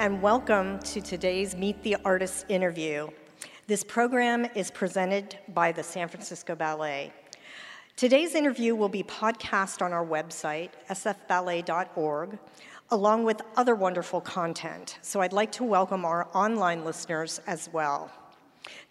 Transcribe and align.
and 0.00 0.22
welcome 0.22 0.78
to 0.78 0.98
today's 0.98 1.54
Meet 1.54 1.82
the 1.82 1.94
Artist 2.06 2.46
interview. 2.48 3.06
This 3.66 3.84
program 3.84 4.46
is 4.54 4.70
presented 4.70 5.38
by 5.48 5.72
the 5.72 5.82
San 5.82 6.08
Francisco 6.08 6.54
Ballet. 6.54 7.12
Today's 7.96 8.34
interview 8.34 8.74
will 8.74 8.88
be 8.88 9.02
podcast 9.02 9.82
on 9.82 9.92
our 9.92 10.06
website, 10.06 10.70
sfballet.org, 10.88 12.38
along 12.90 13.24
with 13.24 13.42
other 13.58 13.74
wonderful 13.74 14.22
content. 14.22 14.96
So 15.02 15.20
I'd 15.20 15.34
like 15.34 15.52
to 15.52 15.64
welcome 15.64 16.06
our 16.06 16.28
online 16.32 16.82
listeners 16.82 17.42
as 17.46 17.68
well. 17.70 18.10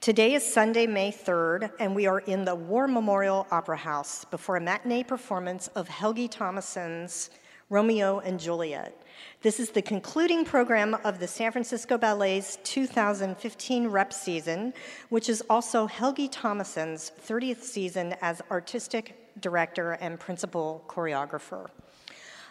Today 0.02 0.36
is 0.36 0.46
Sunday, 0.46 0.86
May 0.86 1.12
3rd, 1.12 1.72
and 1.80 1.96
we 1.96 2.06
are 2.06 2.20
in 2.20 2.46
the 2.46 2.54
War 2.54 2.88
Memorial 2.88 3.48
Opera 3.50 3.78
House 3.78 4.26
before 4.26 4.58
a 4.58 4.62
matinee 4.62 5.02
performance 5.02 5.70
of 5.70 5.88
Helgi 5.88 6.28
Tomasson's 6.28 7.32
Romeo 7.72 8.20
and 8.20 8.40
Juliet. 8.40 8.96
This 9.42 9.60
is 9.60 9.70
the 9.70 9.82
concluding 9.82 10.44
program 10.44 10.96
of 11.04 11.20
the 11.20 11.28
San 11.28 11.52
Francisco 11.52 11.98
Ballet's 11.98 12.58
2015 12.64 13.88
rep 13.88 14.12
season, 14.12 14.74
which 15.10 15.30
is 15.30 15.42
also 15.50 15.88
Helgi 15.88 16.28
Tomasson's 16.28 17.12
30th 17.26 17.62
season 17.64 18.16
as 18.22 18.42
artistic 18.52 19.40
director 19.40 19.94
and 19.94 20.20
principal 20.20 20.84
choreographer. 20.88 21.68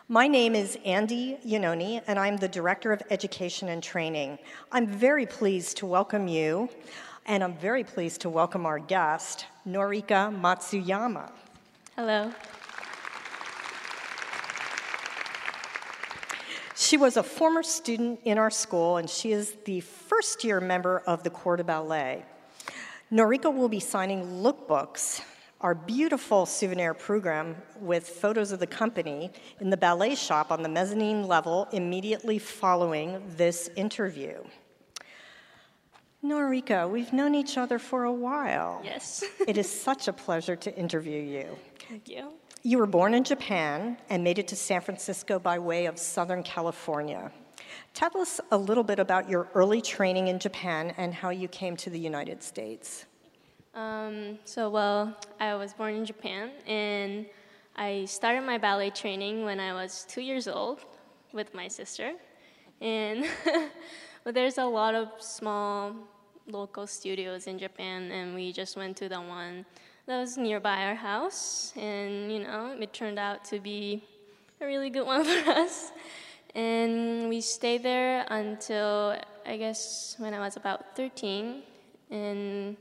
My 0.08 0.26
name 0.26 0.54
is 0.54 0.78
Andy 0.86 1.38
Yanoni, 1.46 2.02
and 2.06 2.18
I'm 2.18 2.38
the 2.38 2.48
Director 2.48 2.92
of 2.92 3.02
Education 3.10 3.68
and 3.68 3.82
Training. 3.82 4.38
I'm 4.72 4.86
very 4.86 5.26
pleased 5.26 5.76
to 5.78 5.86
welcome 5.86 6.28
you, 6.28 6.70
and 7.26 7.44
I'm 7.44 7.54
very 7.58 7.84
pleased 7.84 8.22
to 8.22 8.30
welcome 8.30 8.64
our 8.64 8.78
guest, 8.78 9.44
Norika 9.66 10.34
Matsuyama. 10.34 11.30
Hello. 11.94 12.32
She 16.88 16.96
was 16.96 17.18
a 17.18 17.22
former 17.22 17.62
student 17.62 18.20
in 18.24 18.38
our 18.38 18.48
school, 18.48 18.96
and 18.96 19.10
she 19.10 19.30
is 19.30 19.56
the 19.66 19.80
first 19.80 20.42
year 20.42 20.58
member 20.58 21.00
of 21.00 21.22
the 21.22 21.28
Corps 21.28 21.58
de 21.58 21.64
Ballet. 21.64 22.24
Norika 23.12 23.54
will 23.54 23.68
be 23.68 23.78
signing 23.78 24.24
lookbooks, 24.42 25.20
our 25.60 25.74
beautiful 25.74 26.46
souvenir 26.46 26.94
program 26.94 27.56
with 27.78 28.08
photos 28.08 28.52
of 28.52 28.58
the 28.58 28.66
company 28.66 29.30
in 29.60 29.68
the 29.68 29.76
ballet 29.76 30.14
shop 30.14 30.50
on 30.50 30.62
the 30.62 30.68
mezzanine 30.70 31.24
level 31.28 31.68
immediately 31.72 32.38
following 32.38 33.22
this 33.36 33.68
interview. 33.76 34.42
Norika, 36.24 36.90
we've 36.90 37.12
known 37.12 37.34
each 37.34 37.58
other 37.58 37.78
for 37.78 38.04
a 38.04 38.12
while. 38.12 38.80
Yes. 38.82 39.22
it 39.46 39.58
is 39.58 39.70
such 39.70 40.08
a 40.08 40.12
pleasure 40.14 40.56
to 40.56 40.74
interview 40.74 41.20
you. 41.20 41.58
Thank 41.86 42.08
you. 42.08 42.32
You 42.62 42.78
were 42.78 42.86
born 42.86 43.14
in 43.14 43.22
Japan 43.22 43.98
and 44.10 44.24
made 44.24 44.38
it 44.38 44.48
to 44.48 44.56
San 44.56 44.80
Francisco 44.80 45.38
by 45.38 45.58
way 45.58 45.86
of 45.86 45.96
Southern 45.98 46.42
California. 46.42 47.30
Tell 47.94 48.16
us 48.18 48.40
a 48.50 48.56
little 48.56 48.82
bit 48.82 48.98
about 48.98 49.28
your 49.28 49.48
early 49.54 49.80
training 49.80 50.26
in 50.26 50.38
Japan 50.40 50.92
and 50.96 51.14
how 51.14 51.30
you 51.30 51.46
came 51.46 51.76
to 51.76 51.90
the 51.90 51.98
United 51.98 52.42
States. 52.42 53.06
Um, 53.74 54.38
so, 54.44 54.70
well, 54.70 55.16
I 55.38 55.54
was 55.54 55.72
born 55.72 55.94
in 55.94 56.04
Japan 56.04 56.50
and 56.66 57.26
I 57.76 58.06
started 58.06 58.42
my 58.42 58.58
ballet 58.58 58.90
training 58.90 59.44
when 59.44 59.60
I 59.60 59.72
was 59.72 60.04
two 60.08 60.20
years 60.20 60.48
old 60.48 60.80
with 61.32 61.54
my 61.54 61.68
sister. 61.68 62.12
And 62.80 63.24
but 64.24 64.34
there's 64.34 64.58
a 64.58 64.64
lot 64.64 64.96
of 64.96 65.10
small 65.20 65.94
local 66.50 66.86
studios 66.86 67.46
in 67.46 67.58
Japan, 67.58 68.10
and 68.10 68.34
we 68.34 68.52
just 68.52 68.76
went 68.76 68.96
to 68.96 69.08
the 69.08 69.20
one 69.20 69.64
that 70.08 70.20
was 70.20 70.38
nearby 70.38 70.84
our 70.84 70.94
house, 70.94 71.74
and 71.76 72.32
you 72.32 72.38
know, 72.38 72.74
it 72.80 72.94
turned 72.94 73.18
out 73.18 73.44
to 73.44 73.60
be 73.60 74.02
a 74.58 74.64
really 74.64 74.88
good 74.88 75.06
one 75.06 75.22
for 75.44 75.50
us. 75.50 75.92
And 76.54 77.28
we 77.28 77.42
stayed 77.42 77.82
there 77.82 78.24
until 78.30 79.18
I 79.44 79.58
guess 79.58 80.16
when 80.16 80.32
I 80.32 80.38
was 80.38 80.56
about 80.56 80.96
13, 80.96 81.62
and 82.10 82.78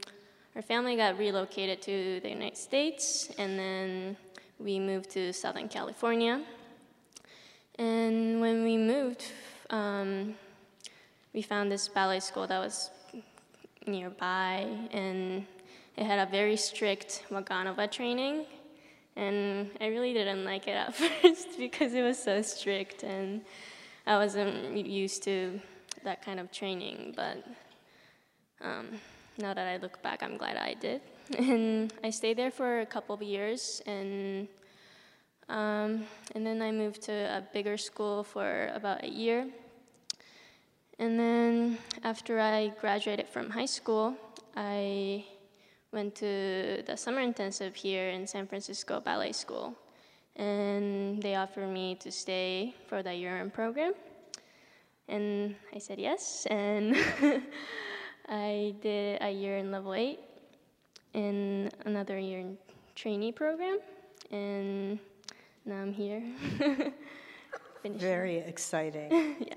our 0.56 0.62
family 0.62 0.96
got 0.96 1.19
relocated 1.19 1.81
to 1.81 2.22
the 2.22 2.29
United 2.29 2.57
States, 2.57 3.30
and 3.38 3.59
then 3.59 4.18
we 4.57 4.80
moved 4.80 5.09
to 5.12 5.34
Southern 5.34 5.68
California. 5.68 6.41
And 7.78 8.40
when 8.40 8.63
we 8.63 8.78
moved, 8.78 9.25
um, 9.69 10.34
we 11.34 11.41
found 11.41 11.69
this 11.69 11.90
ballet 11.90 12.22
school 12.22 12.47
that 12.47 12.59
was 12.59 12.90
nearby, 13.85 14.66
and 14.94 15.46
it 15.97 16.06
had 16.06 16.19
a 16.19 16.30
very 16.30 16.56
strict 16.56 17.24
Vaganova 17.31 17.91
training, 17.91 18.46
and 19.16 19.72
I 19.81 19.88
really 19.88 20.13
didn't 20.13 20.46
like 20.46 20.68
it 20.68 20.78
at 20.78 20.96
first 20.96 21.58
because 21.58 21.94
it 21.96 22.03
was 22.03 22.22
so 22.22 22.41
strict, 22.44 23.03
and 23.03 23.41
I 24.06 24.18
wasn't 24.18 24.78
used 24.88 25.24
to 25.24 25.59
that 26.03 26.24
kind 26.24 26.40
of 26.40 26.52
training. 26.52 27.13
But 27.16 27.44
um, 28.62 29.00
now 29.40 29.56
that 29.56 29.68
I 29.68 29.78
look 29.78 30.02
back, 30.03 30.22
I'm 30.22 30.38
glad 30.38 30.57
I 30.57 30.75
did. 30.75 31.02
And 31.38 31.91
I 32.03 32.12
stayed 32.12 32.38
there 32.38 32.52
for 32.52 32.80
a 32.80 32.86
couple 32.86 33.13
of 33.13 33.22
years, 33.22 33.81
and 33.86 34.47
um, 35.50 36.06
and 36.36 36.46
then 36.46 36.62
I 36.62 36.72
moved 36.72 37.02
to 37.03 37.13
a 37.13 37.41
bigger 37.53 37.78
school 37.78 38.24
for 38.24 38.69
about 38.74 39.03
a 39.03 39.09
year. 39.09 39.47
And 41.00 41.19
then 41.19 41.78
after 42.03 42.40
I 42.40 42.72
graduated 42.80 43.28
from 43.28 43.50
high 43.50 43.68
school, 43.68 44.16
I 44.56 45.25
went 45.92 46.16
to 46.16 46.84
the 46.86 46.96
summer 46.96 47.22
intensive 47.22 47.75
here 47.75 48.09
in 48.09 48.28
San 48.28 48.48
Francisco 48.48 49.00
Ballet 49.00 49.31
School. 49.31 49.74
And 50.36 51.22
they 51.22 51.36
offered 51.36 51.68
me 51.70 51.96
to 51.96 52.12
stay 52.12 52.75
for 52.88 53.02
the 53.02 53.14
year 53.14 53.38
in 53.38 53.50
program. 53.50 53.94
And 55.08 55.56
I 55.74 55.80
said 55.80 56.00
yes. 56.00 56.46
And 56.50 56.96
I 58.30 58.75
did 58.81 59.22
a 59.22 59.31
year 59.31 59.58
in 59.58 59.72
level 59.72 59.94
eight 59.94 60.20
and 61.14 61.74
another 61.86 62.19
year 62.19 62.40
in 62.40 62.58
trainee 62.96 63.31
program. 63.31 63.80
And 64.31 65.00
now 65.66 65.81
I'm 65.81 65.94
here. 65.94 66.24
Very 67.86 68.38
exciting. 68.38 69.36
yeah. 69.40 69.54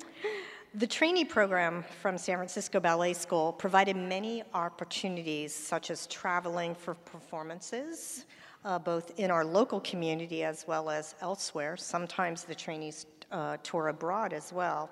The 0.75 0.86
trainee 0.86 1.25
program 1.25 1.84
from 2.00 2.16
San 2.16 2.36
Francisco 2.36 2.78
Ballet 2.78 3.12
School 3.12 3.53
provided 3.53 3.97
many 3.97 4.44
opportunities, 4.54 5.53
such 5.53 5.91
as 5.91 6.06
traveling 6.06 6.76
for 6.76 6.94
performances, 6.94 8.25
uh, 8.64 8.78
both 8.78 9.19
in 9.19 9.32
our 9.32 9.44
local 9.44 9.81
community 9.81 10.44
as 10.44 10.69
well 10.69 10.88
as 10.88 11.16
elsewhere. 11.22 11.76
Sometimes 11.76 12.44
the 12.44 12.54
trainees 12.54 13.06
uh, 13.32 13.56
tour 13.64 13.88
abroad 13.88 14.32
as 14.32 14.53
well. 14.53 14.88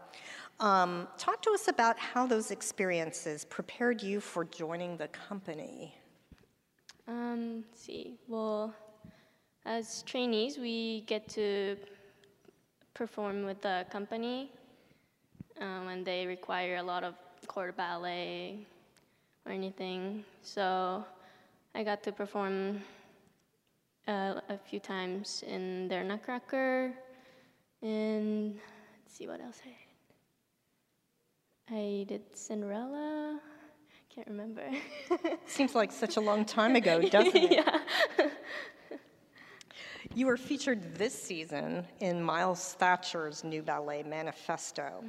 Um, 0.59 1.07
talk 1.17 1.41
to 1.43 1.51
us 1.51 1.69
about 1.69 1.97
how 1.97 2.27
those 2.27 2.51
experiences 2.51 3.45
prepared 3.45 4.03
you 4.03 4.19
for 4.19 4.45
joining 4.47 4.97
the 4.97 5.07
company. 5.09 5.95
Um, 7.07 7.63
see, 7.73 8.17
well, 8.27 8.75
as 9.65 10.03
trainees, 10.03 10.59
we 10.59 11.03
get 11.03 11.29
to 11.29 11.77
perform 12.95 13.45
with 13.45 13.63
the 13.63 13.87
company 13.91 14.51
um, 15.61 15.89
and 15.89 16.05
they 16.05 16.27
require 16.27 16.77
a 16.77 16.83
lot 16.83 17.05
of 17.05 17.15
corps 17.47 17.73
ballet 17.73 18.67
or 19.47 19.53
anything. 19.53 20.25
So 20.43 21.05
I 21.75 21.83
got 21.85 22.03
to 22.05 22.13
perform 22.13 22.81
uh, 24.07 24.41
a 24.49 24.59
few 24.59 24.81
times 24.81 25.45
in 25.47 25.89
their 25.89 26.03
Nutcracker, 26.03 26.93
and 27.83 28.55
let's 28.55 29.17
see 29.17 29.27
what 29.27 29.41
else 29.41 29.61
I 29.65 29.69
did. 29.69 29.75
I 31.71 32.05
did 32.09 32.23
Cinderella. 32.33 33.39
I 33.39 34.15
can't 34.15 34.27
remember. 34.29 34.65
Seems 35.47 35.75
like 35.75 35.93
such 35.93 36.17
a 36.17 36.21
long 36.21 36.45
time 36.45 36.77
ago, 36.77 37.03
doesn't 37.11 37.37
it? 37.37 37.53
yeah. 37.53 37.79
You 40.15 40.27
were 40.27 40.37
featured 40.37 40.95
this 40.97 41.15
season 41.15 41.87
in 42.01 42.23
Myles 42.23 42.75
Thatcher's 42.75 43.45
new 43.45 43.63
ballet, 43.63 44.03
Manifesto, 44.03 44.83
mm-hmm. 44.83 45.09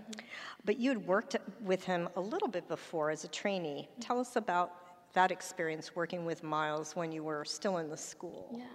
but 0.65 0.77
you 0.77 0.89
had 0.89 1.05
worked 1.07 1.35
with 1.61 1.83
him 1.83 2.09
a 2.15 2.21
little 2.21 2.47
bit 2.47 2.67
before 2.67 3.09
as 3.09 3.23
a 3.23 3.27
trainee. 3.27 3.87
Tell 3.99 4.19
us 4.19 4.35
about 4.35 4.71
that 5.13 5.31
experience 5.31 5.95
working 5.95 6.25
with 6.25 6.43
Myles 6.43 6.95
when 6.95 7.11
you 7.11 7.23
were 7.23 7.43
still 7.45 7.77
in 7.77 7.89
the 7.89 7.97
school. 7.97 8.55
Yeah. 8.55 8.65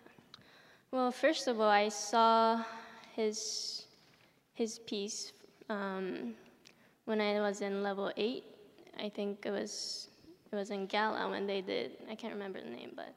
Well, 0.91 1.12
first 1.12 1.47
of 1.47 1.61
all, 1.61 1.69
I 1.69 1.88
saw 1.88 2.62
his 3.15 3.87
his 4.55 4.79
piece 4.81 5.32
um, 5.69 6.35
when 7.05 7.21
I 7.21 7.41
was 7.41 7.61
in 7.61 7.82
level 7.82 8.12
eight. 8.17 8.44
I 8.99 9.09
think 9.09 9.44
it 9.44 9.50
was 9.50 10.09
it 10.53 10.56
was 10.56 10.71
in 10.71 10.87
Gala 10.87 11.29
when 11.29 11.47
they 11.47 11.61
did. 11.61 11.93
I 12.11 12.15
can't 12.15 12.32
remember 12.32 12.61
the 12.61 12.71
name, 12.71 12.93
but 12.94 13.15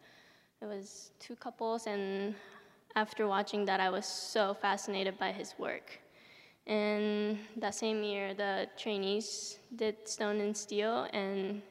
it 0.62 0.66
was 0.66 1.12
two 1.20 1.36
couples, 1.36 1.86
and 1.88 2.34
after 2.98 3.28
watching 3.28 3.64
that, 3.66 3.80
I 3.80 3.92
was 3.92 4.08
so 4.08 4.56
fascinated 4.56 5.20
by 5.20 5.32
his 5.32 5.54
work. 5.60 6.00
And 6.66 7.38
that 7.58 7.76
same 7.76 8.02
year, 8.02 8.34
the 8.34 8.68
trainees 8.76 9.60
did 9.76 9.96
Stone 10.10 10.42
and 10.42 10.58
Steel, 10.58 11.08
and 11.14 11.62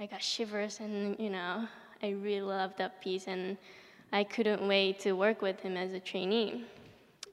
I 0.00 0.06
got 0.06 0.20
shivers, 0.20 0.80
and 0.80 1.16
you 1.20 1.30
know, 1.30 1.68
I 2.02 2.08
really 2.10 2.42
loved 2.42 2.78
that 2.78 3.00
piece, 3.00 3.28
and 3.28 3.56
I 4.12 4.24
couldn't 4.24 4.66
wait 4.66 4.98
to 5.00 5.12
work 5.12 5.40
with 5.40 5.60
him 5.60 5.76
as 5.76 5.92
a 5.92 6.00
trainee. 6.00 6.64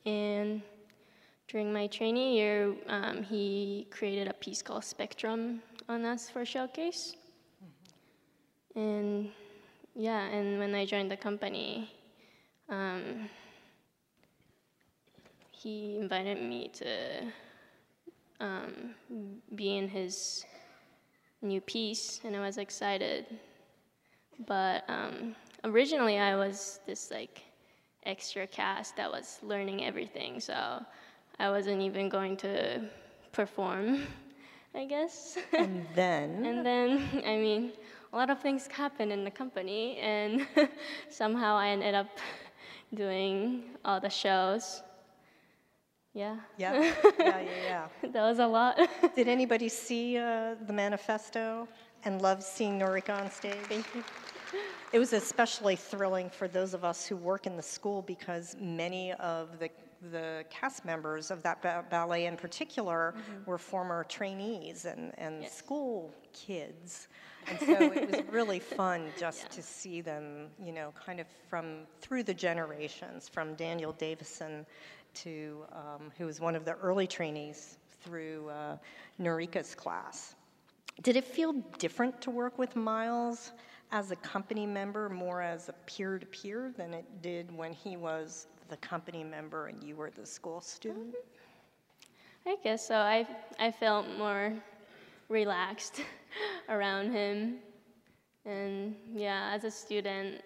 And 0.05 0.61
during 1.47 1.73
my 1.73 1.87
trainee 1.87 2.37
year, 2.37 2.75
um, 2.87 3.23
he 3.23 3.87
created 3.89 4.27
a 4.27 4.33
piece 4.33 4.61
called 4.61 4.85
Spectrum 4.85 5.63
on 5.89 6.05
us 6.05 6.29
for 6.29 6.45
showcase. 6.45 7.15
And 8.75 9.31
yeah, 9.95 10.21
and 10.27 10.59
when 10.59 10.75
I 10.75 10.85
joined 10.85 11.09
the 11.09 11.17
company, 11.17 11.89
um, 12.69 13.29
he 15.51 15.97
invited 15.97 16.41
me 16.41 16.69
to 16.73 17.25
um, 18.39 18.95
be 19.55 19.77
in 19.77 19.87
his 19.87 20.45
new 21.41 21.61
piece, 21.61 22.19
and 22.23 22.35
I 22.35 22.39
was 22.39 22.57
excited. 22.57 23.25
But 24.45 24.83
um, 24.89 25.35
originally, 25.63 26.17
I 26.17 26.35
was 26.35 26.79
this 26.85 27.11
like 27.11 27.43
extra 28.05 28.47
cast 28.47 28.97
that 28.97 29.11
was 29.11 29.39
learning 29.41 29.83
everything, 29.85 30.39
so 30.39 30.83
I 31.39 31.49
wasn't 31.49 31.81
even 31.81 32.09
going 32.09 32.37
to 32.37 32.81
perform, 33.31 34.03
I 34.75 34.85
guess. 34.85 35.37
And 35.57 35.85
then? 35.95 36.45
and 36.45 36.65
then, 36.65 37.23
I 37.25 37.37
mean, 37.37 37.71
a 38.11 38.17
lot 38.17 38.29
of 38.29 38.41
things 38.41 38.67
happened 38.67 39.11
in 39.11 39.23
the 39.23 39.31
company, 39.31 39.97
and 39.97 40.45
somehow 41.09 41.55
I 41.55 41.69
ended 41.69 41.95
up 41.95 42.09
doing 42.93 43.63
all 43.83 43.99
the 43.99 44.09
shows. 44.09 44.83
Yeah. 46.13 46.37
Yeah, 46.57 46.73
yeah, 46.93 46.93
yeah, 47.19 47.41
yeah. 48.03 48.09
that 48.11 48.21
was 48.21 48.39
a 48.39 48.45
lot. 48.45 48.79
Did 49.15 49.27
anybody 49.27 49.67
see 49.67 50.17
uh, 50.17 50.55
the 50.67 50.73
manifesto 50.73 51.67
and 52.05 52.21
love 52.21 52.43
seeing 52.43 52.79
Norika 52.79 53.19
on 53.19 53.31
stage? 53.31 53.55
Thank 53.67 53.85
you. 53.95 54.03
It 54.91 54.99
was 54.99 55.13
especially 55.13 55.75
thrilling 55.75 56.29
for 56.29 56.47
those 56.47 56.75
of 56.75 56.85
us 56.85 57.07
who 57.07 57.15
work 57.15 57.47
in 57.47 57.57
the 57.57 57.63
school 57.63 58.03
because 58.03 58.55
many 58.59 59.11
of 59.13 59.57
the 59.59 59.69
the 60.11 60.43
cast 60.49 60.83
members 60.83 61.31
of 61.31 61.41
that 61.43 61.61
ba- 61.61 61.85
ballet 61.89 62.25
in 62.25 62.35
particular 62.35 63.13
mm-hmm. 63.15 63.49
were 63.49 63.57
former 63.57 64.03
trainees 64.03 64.85
and, 64.85 65.13
and 65.17 65.43
yes. 65.43 65.55
school 65.55 66.13
kids. 66.33 67.07
And 67.47 67.59
so 67.59 67.91
it 67.91 68.11
was 68.11 68.21
really 68.31 68.59
fun 68.59 69.07
just 69.19 69.43
yeah. 69.43 69.49
to 69.49 69.61
see 69.61 70.01
them, 70.01 70.47
you 70.61 70.71
know, 70.71 70.93
kind 71.05 71.19
of 71.19 71.27
from 71.49 71.79
through 72.01 72.23
the 72.23 72.33
generations, 72.33 73.29
from 73.29 73.55
Daniel 73.55 73.93
Deivison 73.93 74.65
to, 75.15 75.65
um, 75.71 76.11
who 76.17 76.25
was 76.25 76.39
one 76.39 76.55
of 76.55 76.65
the 76.65 76.73
early 76.73 77.07
trainees 77.07 77.77
through 78.01 78.49
uh, 78.49 78.77
Norika's 79.21 79.75
class. 79.75 80.35
Did 81.01 81.15
it 81.15 81.23
feel 81.23 81.53
different 81.79 82.21
to 82.21 82.29
work 82.29 82.57
with 82.59 82.75
Myles 82.75 83.51
as 83.91 84.11
a 84.11 84.15
company 84.17 84.65
member, 84.65 85.09
more 85.09 85.41
as 85.41 85.69
a 85.69 85.73
peer 85.85 86.19
to 86.19 86.25
peer, 86.27 86.73
than 86.77 86.93
it 86.93 87.05
did 87.21 87.55
when 87.55 87.73
he 87.73 87.97
was 87.97 88.47
the 88.69 88.77
company 88.77 89.23
member 89.23 89.67
and 89.67 89.83
you 89.83 89.95
were 89.95 90.09
the 90.09 90.25
school 90.25 90.61
student? 90.61 91.15
I 92.45 92.57
guess 92.63 92.87
so. 92.87 92.95
I, 92.95 93.25
I 93.59 93.71
felt 93.71 94.05
more 94.17 94.53
relaxed 95.33 96.01
around 96.69 97.11
him. 97.11 97.55
And 98.45 98.95
yeah, 99.13 99.51
as 99.53 99.63
a 99.63 99.71
student, 99.71 100.41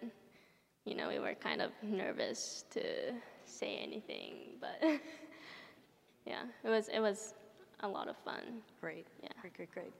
you 0.85 0.95
know, 0.95 1.09
we 1.09 1.19
were 1.19 1.35
kind 1.35 1.61
of 1.61 1.71
nervous 1.83 2.63
to 2.71 2.81
say 3.45 3.79
anything, 3.83 4.57
but 4.59 4.79
yeah, 6.25 6.43
it 6.63 6.69
was 6.69 6.87
it 6.87 6.99
was 6.99 7.33
a 7.81 7.87
lot 7.87 8.07
of 8.07 8.17
fun. 8.17 8.61
Great. 8.81 9.05
Yeah. 9.21 9.29
Great, 9.41 9.53
great, 9.53 9.71
great. 9.71 9.93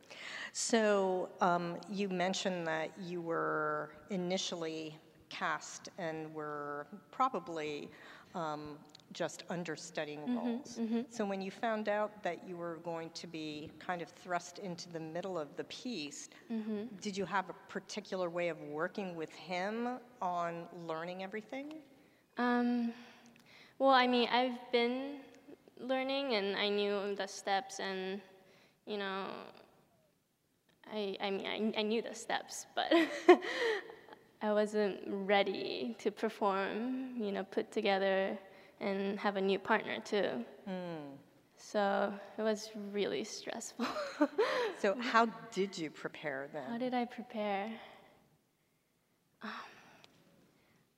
So 0.51 1.29
um, 1.41 1.77
you 1.89 2.09
mentioned 2.09 2.65
that 2.67 2.89
you 2.99 3.21
were 3.21 3.91
initially 4.09 4.97
cast 5.29 5.89
and 5.99 6.33
were 6.33 6.87
probably 7.11 7.89
um, 8.33 8.77
just 9.13 9.43
understudying 9.49 10.19
mm-hmm, 10.19 10.37
roles. 10.37 10.77
Mm-hmm. 10.79 11.01
So 11.09 11.25
when 11.25 11.41
you 11.41 11.51
found 11.51 11.89
out 11.89 12.23
that 12.23 12.47
you 12.47 12.57
were 12.57 12.77
going 12.83 13.09
to 13.11 13.27
be 13.27 13.71
kind 13.79 14.01
of 14.01 14.09
thrust 14.09 14.59
into 14.59 14.89
the 14.89 14.99
middle 14.99 15.37
of 15.37 15.55
the 15.55 15.63
piece, 15.65 16.29
mm-hmm. 16.51 16.83
did 17.01 17.15
you 17.17 17.25
have 17.25 17.49
a 17.49 17.53
particular 17.69 18.29
way 18.29 18.49
of 18.49 18.59
working 18.61 19.15
with 19.15 19.33
him 19.33 19.87
on 20.21 20.65
learning 20.85 21.23
everything? 21.23 21.73
Um, 22.37 22.93
well, 23.79 23.89
I 23.89 24.07
mean, 24.07 24.27
I've 24.31 24.71
been 24.71 25.17
learning 25.79 26.35
and 26.35 26.55
I 26.55 26.69
knew 26.69 27.15
the 27.15 27.27
steps 27.27 27.79
and, 27.79 28.21
you 28.85 28.97
know, 28.97 29.25
I, 30.91 31.17
I 31.21 31.29
mean, 31.29 31.45
I, 31.45 31.79
I 31.79 31.81
knew 31.81 32.01
the 32.01 32.15
steps, 32.15 32.65
but 32.75 32.91
I 34.41 34.53
wasn't 34.53 34.99
ready 35.07 35.95
to 35.99 36.11
perform, 36.11 37.15
you 37.17 37.31
know, 37.31 37.43
put 37.43 37.71
together 37.71 38.37
and 38.79 39.19
have 39.19 39.35
a 39.35 39.41
new 39.41 39.59
partner 39.59 39.99
too. 39.99 40.45
Mm. 40.69 41.17
So 41.57 42.13
it 42.37 42.41
was 42.41 42.69
really 42.91 43.23
stressful. 43.23 43.87
so, 44.79 44.95
how 44.99 45.27
did 45.51 45.77
you 45.77 45.89
prepare 45.89 46.47
then? 46.53 46.63
How 46.69 46.77
did 46.77 46.93
I 46.93 47.05
prepare? 47.05 47.71
Um, 49.41 49.49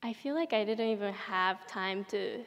I 0.04 0.14
feel 0.14 0.36
like 0.36 0.54
I 0.54 0.66
didn't 0.66 0.90
even 0.90 1.14
have 1.14 1.66
time 1.68 2.06
to 2.06 2.44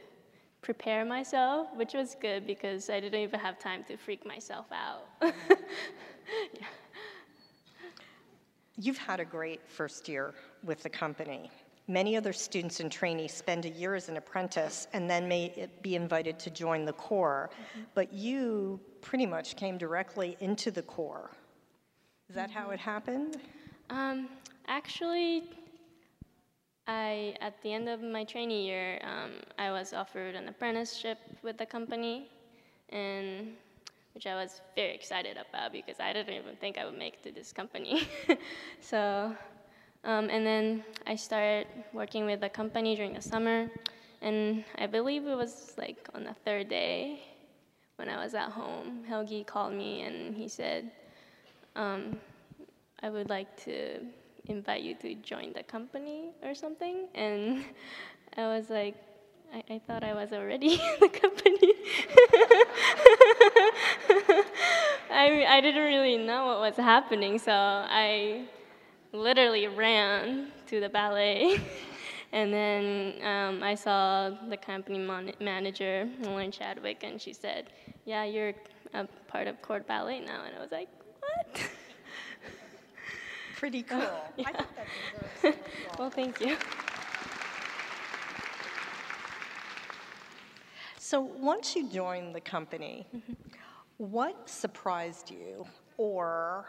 prepare 0.63 1.05
myself, 1.05 1.69
which 1.75 1.95
was 1.95 2.17
good 2.21 2.47
because 2.47 2.89
I 2.89 3.01
didn't 3.01 3.21
even 3.21 3.41
have 3.41 3.59
time 3.59 3.85
to 3.85 3.97
freak 3.97 4.25
myself 4.25 4.67
out. 4.73 5.09
yeah. 5.23 6.67
You've 8.79 8.99
had 8.99 9.21
a 9.21 9.25
great 9.25 9.61
first 9.69 10.09
year 10.09 10.35
with 10.63 10.83
the 10.83 10.89
company. 10.89 11.51
Many 11.89 12.17
other 12.17 12.33
students 12.33 12.81
and 12.81 12.91
trainees 12.91 13.33
spend 13.33 13.65
a 13.65 13.71
year 13.71 13.95
as 13.95 14.09
an 14.09 14.17
apprentice 14.17 14.87
and 14.93 15.11
then 15.11 15.27
may 15.27 15.69
be 15.83 15.97
invited 15.97 16.39
to 16.41 16.51
join 16.51 16.85
the 16.85 16.93
Corps, 16.93 17.51
mm-hmm. 17.53 17.83
but 17.95 18.13
you 18.13 18.81
pretty 19.01 19.27
much 19.27 19.57
came 19.57 19.79
directly 19.79 20.37
into 20.41 20.71
the 20.71 20.83
Corps. 20.83 21.31
Is 22.29 22.37
that 22.37 22.51
mm-hmm. 22.51 22.59
how 22.59 22.71
it 22.71 22.79
happened? 22.79 23.39
Um, 23.91 24.29
actually, 24.69 25.51
I 26.87 27.35
at 27.41 27.61
the 27.63 27.73
end 27.73 27.89
of 27.89 28.01
my 28.01 28.25
training 28.25 28.65
year, 28.65 29.01
um, 29.03 29.33
I 29.59 29.71
was 29.71 29.93
offered 29.93 30.35
an 30.35 30.49
apprenticeship 30.49 31.19
with 31.43 31.59
the 31.59 31.67
company, 31.67 32.29
and 32.91 33.55
which 34.15 34.27
I 34.27 34.35
was 34.35 34.61
very 34.77 34.95
excited 34.95 35.37
about 35.37 35.73
because 35.73 36.01
I 36.01 36.13
didn't 36.13 36.35
even 36.35 36.57
think 36.57 36.79
I 36.79 36.85
would 36.85 36.99
make 36.99 37.15
it 37.15 37.23
to 37.25 37.33
this 37.33 37.53
company. 37.53 38.09
so, 38.81 39.35
um, 40.05 40.29
and 40.31 40.47
then 40.47 40.85
I 41.07 41.17
started 41.17 41.67
working 41.93 42.27
with 42.27 42.41
the 42.41 42.49
company 42.49 42.97
during 42.97 43.15
the 43.15 43.23
summer, 43.23 43.69
and 44.21 44.65
I 44.79 44.87
believe 44.87 45.27
it 45.27 45.37
was 45.37 45.75
like 45.77 46.09
on 46.15 46.25
the 46.25 46.35
third 46.45 46.69
day 46.69 47.23
when 47.97 48.09
I 48.09 48.23
was 48.23 48.35
at 48.35 48.51
home, 48.51 49.05
Helgi 49.09 49.45
called 49.45 49.75
me 49.75 50.03
and 50.03 50.35
he 50.35 50.49
said, 50.49 50.91
um, 51.77 52.19
I 53.03 53.11
would 53.11 53.29
like 53.29 53.55
to 53.65 54.01
invite 54.47 54.83
you 54.83 54.95
to 54.97 55.15
join 55.17 55.53
the 55.53 55.63
company 55.63 56.31
or 56.43 56.55
something. 56.55 57.09
And 57.15 57.65
I 58.37 58.43
was 58.43 58.71
like, 58.71 58.97
I, 59.55 59.75
I 59.75 59.81
thought 59.87 60.03
I 60.03 60.15
was 60.15 60.33
already 60.33 60.75
in 60.75 60.97
the 61.01 61.09
company. 61.09 61.59
I, 65.11 65.45
I 65.49 65.61
didn't 65.61 65.85
really 65.85 66.17
know 66.17 66.47
what 66.47 66.61
was 66.61 66.77
happening, 66.77 67.39
so 67.39 67.53
I 67.53 68.47
literally 69.13 69.67
ran 69.67 70.49
to 70.67 70.81
the 70.81 70.89
ballet. 70.89 71.61
and 72.33 72.53
then 72.53 73.15
um, 73.25 73.63
I 73.63 73.75
saw 73.75 74.31
the 74.49 74.57
company 74.57 74.99
mon- 74.99 75.35
manager, 75.41 76.09
Lauren 76.21 76.51
Chadwick, 76.51 77.03
and 77.05 77.21
she 77.21 77.33
said, 77.33 77.71
Yeah, 78.05 78.25
you're 78.25 78.55
a 78.95 79.07
part 79.29 79.47
of 79.47 79.61
Court 79.63 79.87
Ballet 79.87 80.21
now. 80.21 80.45
And 80.45 80.57
I 80.57 80.61
was 80.61 80.73
like, 80.73 80.89
What? 81.21 81.63
Pretty 83.57 83.83
cool. 83.83 84.11
yeah. 84.37 84.65
well, 85.99 86.11
thank 86.11 86.41
you. 86.41 86.57
So 90.99 91.21
once 91.21 91.77
you 91.77 91.89
joined 91.91 92.35
the 92.35 92.41
company, 92.41 93.07
mm-hmm. 93.15 93.35
what 93.99 94.49
surprised 94.49 95.31
you 95.31 95.67
or 95.99 96.67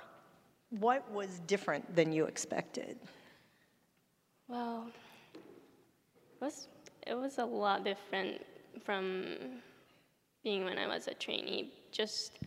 what 0.80 1.10
was 1.12 1.40
different 1.48 1.96
than 1.96 2.12
you 2.12 2.26
expected? 2.26 2.98
Well, 4.48 4.88
it 5.34 6.42
was, 6.42 6.68
it 7.06 7.16
was 7.16 7.38
a 7.38 7.46
lot 7.46 7.84
different 7.84 8.42
from 8.84 9.62
being 10.44 10.66
when 10.66 10.78
I 10.78 10.88
was 10.88 11.08
a 11.08 11.14
trainee. 11.14 11.72
Just 11.92 12.40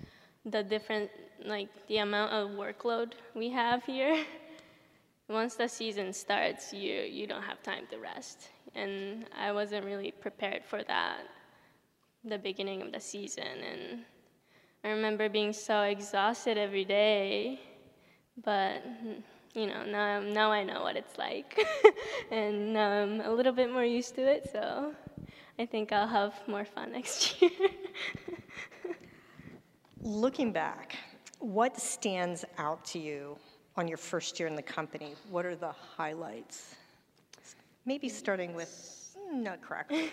the 0.45 0.63
different, 0.63 1.11
like 1.45 1.69
the 1.89 1.99
amount 1.99 2.33
of 2.33 2.51
workload 2.51 3.13
we 3.35 3.49
have 3.51 3.85
here. 3.85 4.25
Once 5.29 5.57
the 5.57 5.69
season 5.69 6.13
starts, 6.13 6.73
you 6.73 7.01
you 7.03 7.27
don't 7.27 7.43
have 7.43 7.61
time 7.61 7.85
to 7.91 7.99
rest, 7.99 8.49
and 8.77 9.27
I 9.37 9.51
wasn't 9.51 9.85
really 9.85 10.13
prepared 10.13 10.65
for 10.65 10.85
that 10.85 11.23
the 12.25 12.39
beginning 12.39 12.83
of 12.83 12.93
the 12.93 13.01
season. 13.01 13.45
And 13.45 14.05
I 14.85 14.91
remember 14.91 15.29
being 15.29 15.53
so 15.53 15.83
exhausted 15.83 16.59
every 16.59 16.85
day, 16.85 17.61
but 18.45 18.83
you 19.55 19.67
know, 19.67 19.85
now, 19.85 20.21
now 20.21 20.53
I 20.53 20.63
know 20.63 20.83
what 20.83 20.97
it's 20.97 21.17
like. 21.17 21.67
and 22.31 22.75
now 22.75 22.91
I'm 22.91 23.21
a 23.23 23.31
little 23.31 23.53
bit 23.53 23.73
more 23.73 23.85
used 23.85 24.15
to 24.17 24.23
it, 24.23 24.51
so 24.53 24.93
I 25.59 25.65
think 25.65 25.93
I'll 25.93 26.07
have 26.07 26.35
more 26.47 26.67
fun 26.67 26.93
next 26.99 27.41
year. 27.41 27.51
Looking 30.03 30.53
back, 30.53 30.97
what 31.39 31.81
stands 31.81 32.45
out 32.59 32.85
to 32.87 32.99
you 32.99 33.39
on 33.77 33.89
your 33.89 33.97
first 33.97 34.39
year 34.39 34.47
in 34.47 34.55
the 34.55 34.63
company? 34.63 35.15
What 35.31 35.47
are 35.47 35.57
the 35.57 35.73
highlights? 35.97 36.75
Maybe 37.87 38.09
starting 38.09 38.55
with 38.55 39.17
Nutcracker. 39.33 39.95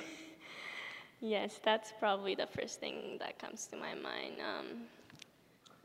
Yes, 1.26 1.62
that's 1.64 1.94
probably 2.00 2.36
the 2.36 2.48
first 2.48 2.82
thing 2.82 3.16
that 3.20 3.40
comes 3.40 3.66
to 3.68 3.78
my 3.78 3.94
mind. 3.94 4.34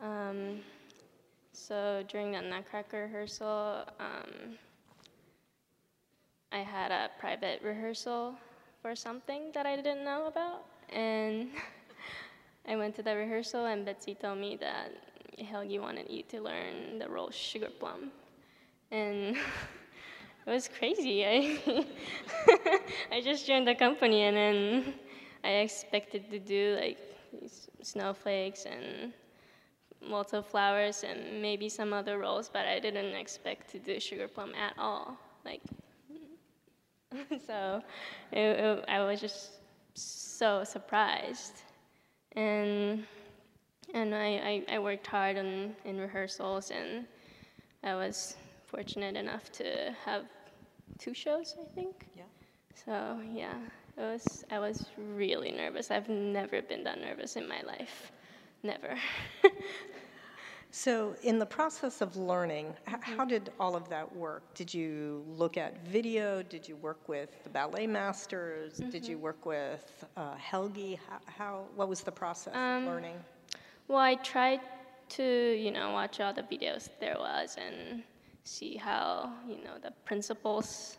Um, 0.02 0.08
um, 0.08 0.60
so 1.58 2.04
during 2.08 2.32
the 2.32 2.40
Nutcracker 2.40 3.02
rehearsal, 3.02 3.84
um, 3.98 4.56
I 6.52 6.58
had 6.58 6.90
a 6.90 7.10
private 7.18 7.60
rehearsal 7.62 8.34
for 8.80 8.94
something 8.94 9.50
that 9.54 9.66
I 9.66 9.76
didn't 9.76 10.04
know 10.04 10.26
about, 10.28 10.64
and 10.90 11.48
I 12.68 12.76
went 12.76 12.94
to 12.96 13.02
the 13.02 13.14
rehearsal, 13.14 13.66
and 13.66 13.84
Betsy 13.84 14.14
told 14.14 14.38
me 14.38 14.56
that 14.60 14.92
Helgi 15.38 15.78
wanted 15.80 16.08
you 16.08 16.22
to 16.30 16.40
learn 16.40 17.00
the 17.00 17.08
role 17.08 17.30
Sugar 17.30 17.70
Plum, 17.78 18.12
and 18.92 19.36
it 20.46 20.50
was 20.50 20.68
crazy. 20.68 21.26
I 21.26 21.58
I 23.12 23.20
just 23.20 23.46
joined 23.46 23.66
the 23.66 23.74
company, 23.74 24.22
and 24.22 24.36
then 24.36 24.94
I 25.42 25.66
expected 25.66 26.30
to 26.30 26.38
do 26.38 26.78
like 26.80 26.98
snowflakes 27.82 28.64
and 28.64 29.12
lots 30.02 30.32
of 30.32 30.46
flowers 30.46 31.04
and 31.04 31.42
maybe 31.42 31.68
some 31.68 31.92
other 31.92 32.18
roles, 32.18 32.48
but 32.48 32.66
I 32.66 32.78
didn't 32.78 33.14
expect 33.14 33.70
to 33.72 33.78
do 33.78 34.00
sugar 34.00 34.28
plum 34.28 34.52
at 34.54 34.74
all. 34.78 35.16
Like, 35.44 35.62
so 37.46 37.82
it, 38.32 38.38
it, 38.38 38.84
I 38.88 39.04
was 39.04 39.20
just 39.20 39.50
so 39.94 40.62
surprised, 40.64 41.62
and 42.32 43.04
and 43.94 44.14
I, 44.14 44.64
I, 44.68 44.74
I 44.76 44.78
worked 44.78 45.06
hard 45.06 45.38
on, 45.38 45.74
in 45.84 45.98
rehearsals, 45.98 46.70
and 46.70 47.06
I 47.82 47.94
was 47.94 48.36
fortunate 48.66 49.16
enough 49.16 49.50
to 49.52 49.94
have 50.04 50.24
two 50.98 51.14
shows, 51.14 51.56
I 51.60 51.74
think. 51.74 52.06
Yeah. 52.14 52.24
So 52.74 53.20
yeah. 53.32 53.54
It 53.98 54.02
was, 54.02 54.44
I 54.52 54.60
was 54.60 54.86
really 54.96 55.50
nervous. 55.50 55.90
I've 55.90 56.08
never 56.08 56.62
been 56.62 56.84
that 56.84 57.00
nervous 57.00 57.34
in 57.34 57.48
my 57.48 57.60
life. 57.62 58.12
Never. 58.62 58.96
so, 60.70 61.14
in 61.22 61.38
the 61.38 61.46
process 61.46 62.00
of 62.00 62.16
learning, 62.16 62.74
mm-hmm. 62.86 63.16
how 63.16 63.24
did 63.24 63.50
all 63.60 63.76
of 63.76 63.88
that 63.88 64.14
work? 64.14 64.42
Did 64.54 64.72
you 64.74 65.24
look 65.28 65.56
at 65.56 65.86
video? 65.86 66.42
Did 66.42 66.68
you 66.68 66.76
work 66.76 67.08
with 67.08 67.42
the 67.44 67.50
ballet 67.50 67.86
masters? 67.86 68.74
Mm-hmm. 68.74 68.90
Did 68.90 69.06
you 69.06 69.16
mm-hmm. 69.16 69.24
work 69.24 69.46
with 69.46 70.04
uh, 70.16 70.34
Helgi? 70.36 70.98
How, 71.08 71.18
how, 71.26 71.64
what 71.76 71.88
was 71.88 72.00
the 72.00 72.12
process 72.12 72.54
um, 72.56 72.82
of 72.82 72.84
learning? 72.84 73.16
Well, 73.86 73.98
I 73.98 74.16
tried 74.16 74.60
to, 75.10 75.24
you 75.24 75.70
know, 75.70 75.92
watch 75.92 76.20
all 76.20 76.34
the 76.34 76.42
videos 76.42 76.88
there 77.00 77.16
was 77.18 77.56
and 77.56 78.02
see 78.44 78.76
how, 78.76 79.32
you 79.48 79.56
know, 79.56 79.78
the 79.82 79.92
principals 80.04 80.98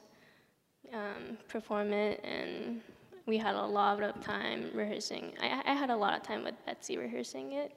um, 0.93 1.37
perform 1.47 1.93
it, 1.93 2.21
and 2.23 2.81
we 3.29 3.37
had 3.37 3.53
a 3.53 3.65
lot 3.65 4.01
of 4.01 4.19
time 4.21 4.71
rehearsing. 4.73 5.33
I, 5.39 5.61
I 5.63 5.73
had 5.73 5.91
a 5.91 5.95
lot 5.95 6.17
of 6.17 6.23
time 6.23 6.43
with 6.43 6.55
Betsy 6.65 6.97
rehearsing 6.97 7.53
it, 7.53 7.71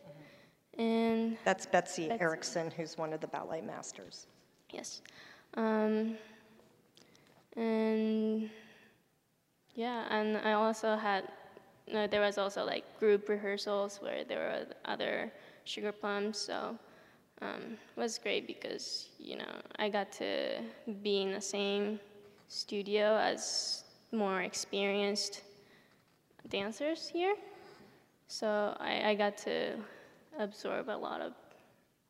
and 0.78 1.36
that's 1.44 1.66
Betsy, 1.66 2.08
Betsy. 2.08 2.22
Erickson, 2.22 2.70
who's 2.70 2.96
one 2.96 3.12
of 3.12 3.20
the 3.20 3.26
ballet 3.26 3.60
masters. 3.60 4.26
Yes, 4.70 5.02
um, 5.54 6.16
and 7.56 8.48
yeah, 9.74 10.06
and 10.10 10.38
I 10.38 10.52
also 10.52 10.96
had. 10.96 11.28
No, 11.92 12.06
there 12.06 12.20
was 12.20 12.38
also 12.38 12.64
like 12.64 12.84
group 12.98 13.28
rehearsals 13.28 13.98
where 14.00 14.24
there 14.24 14.38
were 14.38 14.66
other 14.84 15.30
sugar 15.64 15.92
plums, 15.92 16.38
so 16.38 16.78
um, 17.42 17.76
it 17.96 18.00
was 18.00 18.18
great 18.18 18.46
because 18.46 19.10
you 19.18 19.36
know 19.36 19.52
I 19.76 19.90
got 19.90 20.10
to 20.12 20.62
be 21.02 21.22
in 21.22 21.32
the 21.32 21.40
same 21.40 22.00
studio 22.48 23.18
as 23.18 23.81
more 24.12 24.42
experienced 24.42 25.42
dancers 26.48 27.08
here. 27.08 27.34
So 28.28 28.76
I, 28.78 29.10
I 29.10 29.14
got 29.14 29.36
to 29.38 29.76
absorb 30.38 30.88
a 30.88 30.96
lot 30.96 31.20
of 31.20 31.32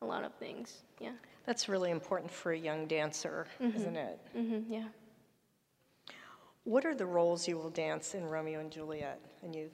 a 0.01 0.05
lot 0.05 0.23
of 0.23 0.33
things. 0.35 0.83
Yeah. 0.99 1.11
That's 1.45 1.67
really 1.67 1.91
important 1.91 2.31
for 2.31 2.51
a 2.51 2.57
young 2.57 2.87
dancer, 2.87 3.47
mm-hmm. 3.61 3.77
isn't 3.77 3.95
it? 3.95 4.19
Mm-hmm, 4.37 4.73
yeah. 4.73 4.87
What 6.65 6.85
are 6.85 6.95
the 6.95 7.05
roles 7.05 7.47
you 7.47 7.57
will 7.57 7.69
dance 7.69 8.13
in 8.13 8.25
Romeo 8.25 8.59
and 8.59 8.71
Juliet? 8.71 9.19
And 9.41 9.53
you, 9.53 9.69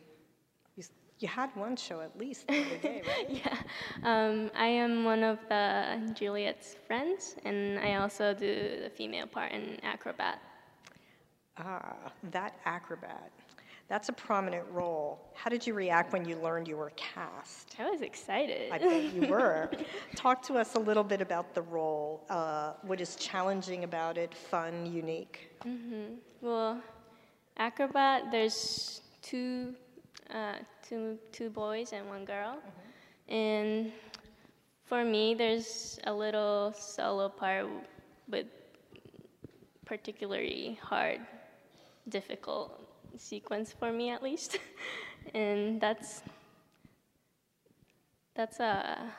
you, 0.75 0.83
you 1.19 1.27
had 1.27 1.55
one 1.55 1.75
show 1.75 2.01
at 2.01 2.17
least 2.17 2.47
the 2.47 2.61
other 2.61 2.77
day, 2.77 3.03
right? 3.07 3.29
yeah. 3.45 3.57
Um, 4.03 4.49
I 4.55 4.67
am 4.67 5.03
one 5.03 5.23
of 5.23 5.37
the 5.49 6.13
Juliet's 6.15 6.75
friends, 6.87 7.35
and 7.45 7.79
I 7.79 7.95
also 7.95 8.33
do 8.33 8.81
the 8.83 8.89
female 8.89 9.27
part 9.27 9.51
in 9.51 9.77
Acrobat. 9.83 10.41
Ah, 11.59 11.95
that 12.31 12.55
acrobat. 12.65 13.31
That's 13.89 14.07
a 14.07 14.13
prominent 14.13 14.65
role. 14.71 15.19
How 15.33 15.49
did 15.49 15.65
you 15.65 15.73
react 15.73 16.13
when 16.13 16.23
you 16.23 16.35
learned 16.37 16.67
you 16.67 16.77
were 16.77 16.91
cast? 16.95 17.75
I 17.79 17.89
was 17.89 18.01
excited. 18.01 18.71
I 18.71 18.77
bet 18.77 19.13
you 19.13 19.27
were. 19.27 19.71
Talk 20.15 20.43
to 20.43 20.59
us 20.59 20.75
a 20.75 20.79
little 20.79 21.03
bit 21.03 21.21
about 21.21 21.55
the 21.55 21.63
role. 21.63 22.23
Uh, 22.29 22.73
what 22.83 23.01
is 23.01 23.15
challenging 23.15 23.83
about 23.83 24.15
it, 24.17 24.33
fun, 24.33 24.85
unique? 24.85 25.49
Mm-hmm. 25.65 26.15
Well, 26.39 26.79
acrobat, 27.57 28.31
there's 28.31 29.01
two, 29.23 29.73
uh, 30.29 30.57
two, 30.87 31.17
two 31.31 31.49
boys 31.49 31.91
and 31.91 32.07
one 32.07 32.25
girl. 32.25 32.57
Mm-hmm. 32.57 33.33
And 33.33 33.91
for 34.85 35.03
me, 35.03 35.33
there's 35.33 35.99
a 36.03 36.13
little 36.13 36.73
solo 36.77 37.27
part 37.27 37.65
but 38.27 38.45
particularly 39.85 40.79
hard 40.83 41.19
difficult 42.07 42.79
sequence 43.17 43.73
for 43.77 43.91
me 43.91 44.09
at 44.09 44.23
least. 44.23 44.59
And 45.33 45.79
that's 45.79 46.23
that's 48.35 48.59
a 48.59 49.11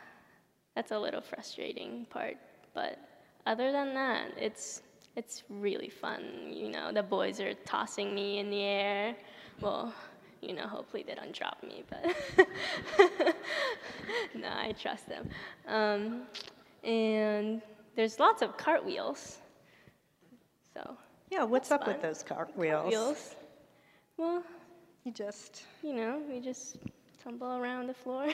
that's 0.75 0.91
a 0.91 0.99
little 0.99 1.21
frustrating 1.21 2.07
part. 2.11 2.37
But 2.75 2.99
other 3.47 3.71
than 3.71 3.95
that 3.95 4.33
it's 4.37 4.83
it's 5.15 5.45
really 5.49 5.91
fun 5.91 6.23
you 6.51 6.69
know. 6.71 6.91
The 6.91 7.03
boys 7.03 7.39
are 7.39 7.55
tossing 7.65 8.15
me 8.15 8.39
in 8.39 8.51
the 8.51 8.63
air. 8.63 9.15
Well 9.61 9.95
you 10.41 10.55
know 10.55 10.67
hopefully 10.67 11.05
they 11.07 11.15
don't 11.15 11.35
drop 11.35 11.63
me 11.63 11.85
but 11.91 12.17
no 14.35 14.49
i 14.49 14.73
trust 14.73 15.07
them. 15.07 15.29
Um, 15.69 16.23
and 16.83 17.61
there's 17.95 18.19
lots 18.19 18.41
of 18.43 18.57
cartwheels. 18.57 19.39
So 20.73 20.97
yeah, 21.31 21.45
what's 21.45 21.71
up 21.71 21.85
fun. 21.85 21.95
with 21.95 22.03
those 22.03 22.23
cartwheels? 22.23 22.83
Cartwheels. 22.83 23.37
Well, 24.17 24.43
you 25.05 25.13
just. 25.13 25.65
You 25.83 25.95
know, 25.95 26.23
we 26.29 26.41
just 26.41 26.77
tumble 27.23 27.57
around 27.57 27.87
the 27.87 27.95
floor 27.95 28.29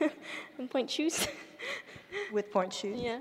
and 0.58 0.70
pointe 0.70 0.90
shoes. 0.90 1.28
with 2.32 2.50
pointe 2.50 2.72
shoes? 2.72 2.98
Yeah. 3.00 3.18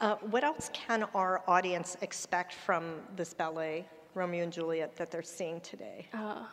Uh, 0.00 0.16
what 0.30 0.44
else 0.44 0.70
can 0.72 1.04
our 1.14 1.42
audience 1.48 1.96
expect 2.02 2.52
from 2.52 2.96
this 3.16 3.32
ballet, 3.32 3.86
Romeo 4.14 4.42
and 4.42 4.52
Juliet, 4.52 4.96
that 4.96 5.10
they're 5.10 5.22
seeing 5.22 5.60
today? 5.60 6.06
Oh, 6.12 6.46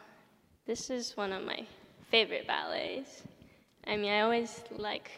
this 0.65 0.89
is 0.89 1.17
one 1.17 1.33
of 1.33 1.43
my 1.43 1.65
favorite 2.09 2.47
ballets. 2.47 3.23
I 3.87 3.97
mean, 3.97 4.11
I 4.11 4.21
always 4.21 4.63
like 4.77 5.11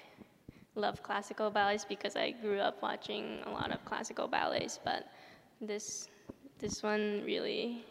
love 0.75 1.03
classical 1.03 1.49
ballets 1.49 1.85
because 1.85 2.15
I 2.15 2.31
grew 2.31 2.59
up 2.59 2.81
watching 2.81 3.39
a 3.45 3.51
lot 3.51 3.71
of 3.71 3.83
classical 3.85 4.27
ballets, 4.27 4.79
but 4.83 5.07
this 5.61 6.07
this 6.59 6.81
one 6.83 7.21
really 7.25 7.85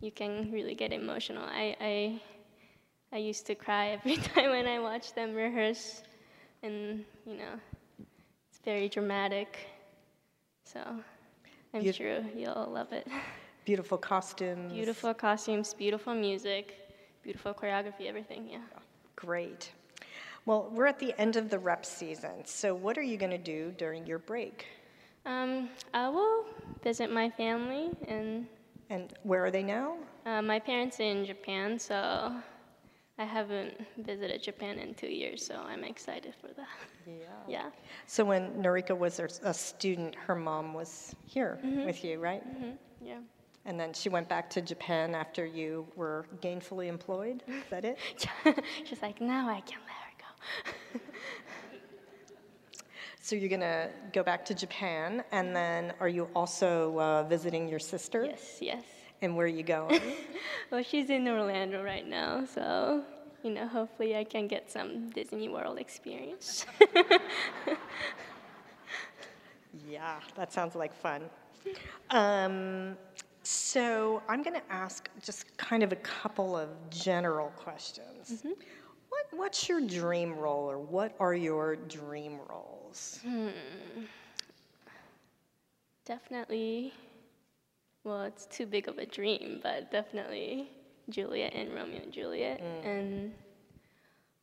you 0.00 0.10
can 0.10 0.50
really 0.52 0.74
get 0.74 0.92
emotional. 0.92 1.44
I 1.44 1.76
I, 1.80 2.20
I 3.12 3.18
used 3.18 3.46
to 3.46 3.54
cry 3.54 3.88
every 3.98 4.16
time 4.16 4.50
when 4.50 4.66
I 4.66 4.78
watched 4.80 5.14
them 5.14 5.34
rehearse, 5.34 6.02
and 6.62 7.04
you 7.26 7.34
know, 7.36 7.60
it's 8.50 8.60
very 8.64 8.88
dramatic. 8.88 9.68
So 10.64 10.80
I'm 11.74 11.92
sure 11.92 12.20
you'll 12.34 12.70
love 12.72 12.92
it. 12.92 13.06
Beautiful 13.64 13.98
costumes. 13.98 14.72
Beautiful 14.72 15.12
costumes, 15.14 15.74
beautiful 15.74 16.14
music, 16.14 16.74
beautiful 17.22 17.52
choreography, 17.52 18.06
everything. 18.06 18.48
Yeah. 18.48 18.58
Great. 19.16 19.72
Well, 20.46 20.70
we're 20.72 20.86
at 20.86 21.00
the 21.00 21.12
end 21.20 21.34
of 21.34 21.50
the 21.50 21.58
rep 21.58 21.84
season, 21.84 22.44
so 22.44 22.72
what 22.72 22.96
are 22.96 23.02
you 23.02 23.16
going 23.16 23.32
to 23.32 23.38
do 23.38 23.74
during 23.76 24.06
your 24.06 24.20
break? 24.20 24.66
Um, 25.24 25.68
I 25.92 26.08
will 26.08 26.46
visit 26.84 27.12
my 27.12 27.28
family 27.28 27.90
and. 28.06 28.46
And 28.88 29.12
where 29.24 29.44
are 29.44 29.50
they 29.50 29.64
now? 29.64 29.96
Uh, 30.24 30.40
my 30.40 30.60
parents 30.60 31.00
are 31.00 31.02
in 31.02 31.26
Japan, 31.26 31.76
so 31.76 32.32
I 33.18 33.24
haven't 33.24 33.74
visited 33.98 34.40
Japan 34.40 34.78
in 34.78 34.94
two 34.94 35.08
years, 35.08 35.44
so 35.44 35.56
I'm 35.66 35.82
excited 35.82 36.32
for 36.40 36.48
that. 36.54 36.68
Yeah. 37.04 37.24
Yeah. 37.48 37.70
So 38.06 38.24
when 38.24 38.52
Norika 38.62 38.96
was 38.96 39.18
a 39.18 39.52
student, 39.52 40.14
her 40.14 40.36
mom 40.36 40.72
was 40.72 41.16
here 41.24 41.58
mm-hmm. 41.64 41.86
with 41.86 42.04
you, 42.04 42.20
right? 42.20 42.46
Mm-hmm. 42.48 42.70
Yeah. 43.04 43.18
And 43.64 43.80
then 43.80 43.92
she 43.92 44.08
went 44.08 44.28
back 44.28 44.48
to 44.50 44.60
Japan 44.60 45.16
after 45.16 45.44
you 45.44 45.88
were 45.96 46.26
gainfully 46.40 46.86
employed? 46.86 47.42
Is 47.48 47.64
that 47.70 47.84
it? 47.84 47.98
She's 48.84 49.02
like, 49.02 49.20
now 49.20 49.48
I 49.48 49.60
can 49.62 49.80
let. 49.84 50.05
so 53.20 53.36
you're 53.36 53.48
going 53.48 53.60
to 53.60 53.88
go 54.12 54.22
back 54.22 54.44
to 54.46 54.54
Japan, 54.54 55.24
and 55.32 55.54
then 55.54 55.92
are 56.00 56.08
you 56.08 56.28
also 56.34 56.98
uh, 56.98 57.22
visiting 57.24 57.68
your 57.68 57.78
sister? 57.78 58.24
yes, 58.24 58.58
yes. 58.60 58.84
And 59.22 59.34
where 59.36 59.46
are 59.46 59.48
you 59.48 59.62
going? 59.62 60.00
Well, 60.70 60.82
she's 60.82 61.10
in 61.10 61.28
Orlando 61.28 61.82
right 61.84 62.06
now, 62.06 62.44
so 62.44 63.04
you 63.46 63.50
know, 63.52 63.68
hopefully 63.68 64.16
I 64.16 64.24
can 64.24 64.48
get 64.48 64.68
some 64.68 65.10
Disney 65.10 65.48
World 65.48 65.78
experience. 65.78 66.66
yeah, 69.88 70.18
that 70.34 70.52
sounds 70.52 70.74
like 70.74 70.92
fun. 70.92 71.22
Um, 72.10 72.96
so 73.44 74.20
I'm 74.28 74.42
going 74.42 74.56
to 74.56 74.72
ask 74.72 75.08
just 75.22 75.56
kind 75.56 75.84
of 75.84 75.92
a 75.92 75.96
couple 75.96 76.56
of 76.56 76.68
general 76.90 77.52
questions. 77.56 78.32
Mm-hmm. 78.32 78.52
What, 79.08 79.26
what's 79.32 79.68
your 79.68 79.80
dream 79.80 80.34
role, 80.36 80.70
or 80.70 80.78
what 80.78 81.14
are 81.20 81.34
your 81.34 81.76
dream 81.76 82.38
roles? 82.48 83.20
definitely, 86.04 86.92
well, 88.04 88.22
it's 88.22 88.46
too 88.46 88.66
big 88.66 88.88
of 88.88 88.98
a 88.98 89.06
dream, 89.06 89.60
but 89.62 89.90
definitely 89.90 90.70
Juliet 91.08 91.52
and 91.54 91.74
Romeo 91.74 92.02
and 92.02 92.12
Juliet, 92.12 92.60
and 92.84 93.32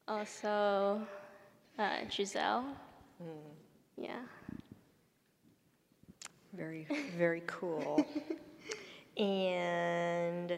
also 0.07 1.05
uh, 1.79 1.97
Giselle. 2.09 2.65
Yeah. 3.97 4.19
Very, 6.53 6.87
very 7.17 7.41
cool. 7.47 8.05
and 9.17 10.57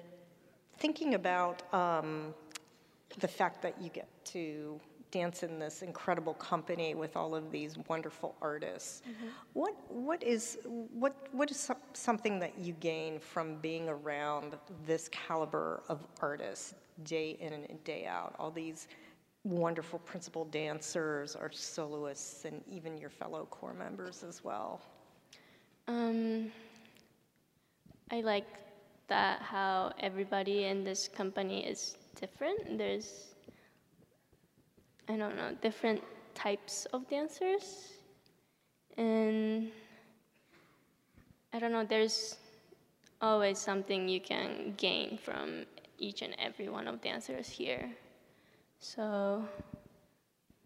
thinking 0.80 1.14
about 1.16 1.62
um, 1.74 2.34
the 3.20 3.28
fact 3.28 3.62
that 3.62 3.82
you 3.82 3.90
get 3.90 4.08
to 4.26 4.80
dance 5.12 5.44
in 5.44 5.60
this 5.60 5.82
incredible 5.82 6.34
company 6.34 6.94
with 6.94 7.16
all 7.16 7.36
of 7.36 7.52
these 7.52 7.78
wonderful 7.88 8.36
artists, 8.42 9.02
what 9.54 9.74
what 9.90 10.22
is 10.24 10.58
what 10.64 11.16
what 11.32 11.50
is 11.50 11.58
some, 11.58 11.78
something 11.94 12.40
that 12.40 12.58
you 12.60 12.74
gain 12.74 13.20
from 13.20 13.56
being 13.58 13.88
around 13.88 14.58
this 14.86 15.10
caliber 15.10 15.84
of 15.88 16.06
artists 16.22 16.74
day 17.04 17.38
in 17.40 17.54
and 17.54 17.84
day 17.84 18.06
out? 18.06 18.36
All 18.40 18.52
these 18.52 18.88
wonderful 19.46 20.00
principal 20.00 20.46
dancers, 20.46 21.36
or 21.36 21.52
soloists, 21.52 22.46
and 22.46 22.62
even 22.68 22.98
your 22.98 23.12
fellow 23.12 23.46
corps 23.52 23.76
members 23.76 24.24
as 24.24 24.44
well. 24.44 24.82
Um, 25.88 26.52
I 28.12 28.22
like 28.22 28.48
that 29.08 29.42
how 29.42 29.94
everybody 30.00 30.66
in 30.66 30.84
this 30.84 31.08
company 31.08 31.66
is 31.66 31.96
different. 32.20 32.78
There's, 32.78 33.36
I 35.08 35.18
don't 35.18 35.36
know, 35.36 35.52
different 35.62 36.02
types 36.34 36.86
of 36.94 37.08
dancers. 37.10 37.94
And 38.98 39.72
I 41.54 41.60
don't 41.60 41.72
know, 41.72 41.86
there's 41.86 42.38
always 43.22 43.60
something 43.60 44.08
you 44.08 44.20
can 44.20 44.74
gain 44.78 45.18
from 45.18 45.66
each 45.98 46.22
and 46.22 46.36
every 46.38 46.70
one 46.70 46.88
of 46.88 47.02
dancers 47.02 47.48
here. 47.48 47.90
So, 48.80 49.44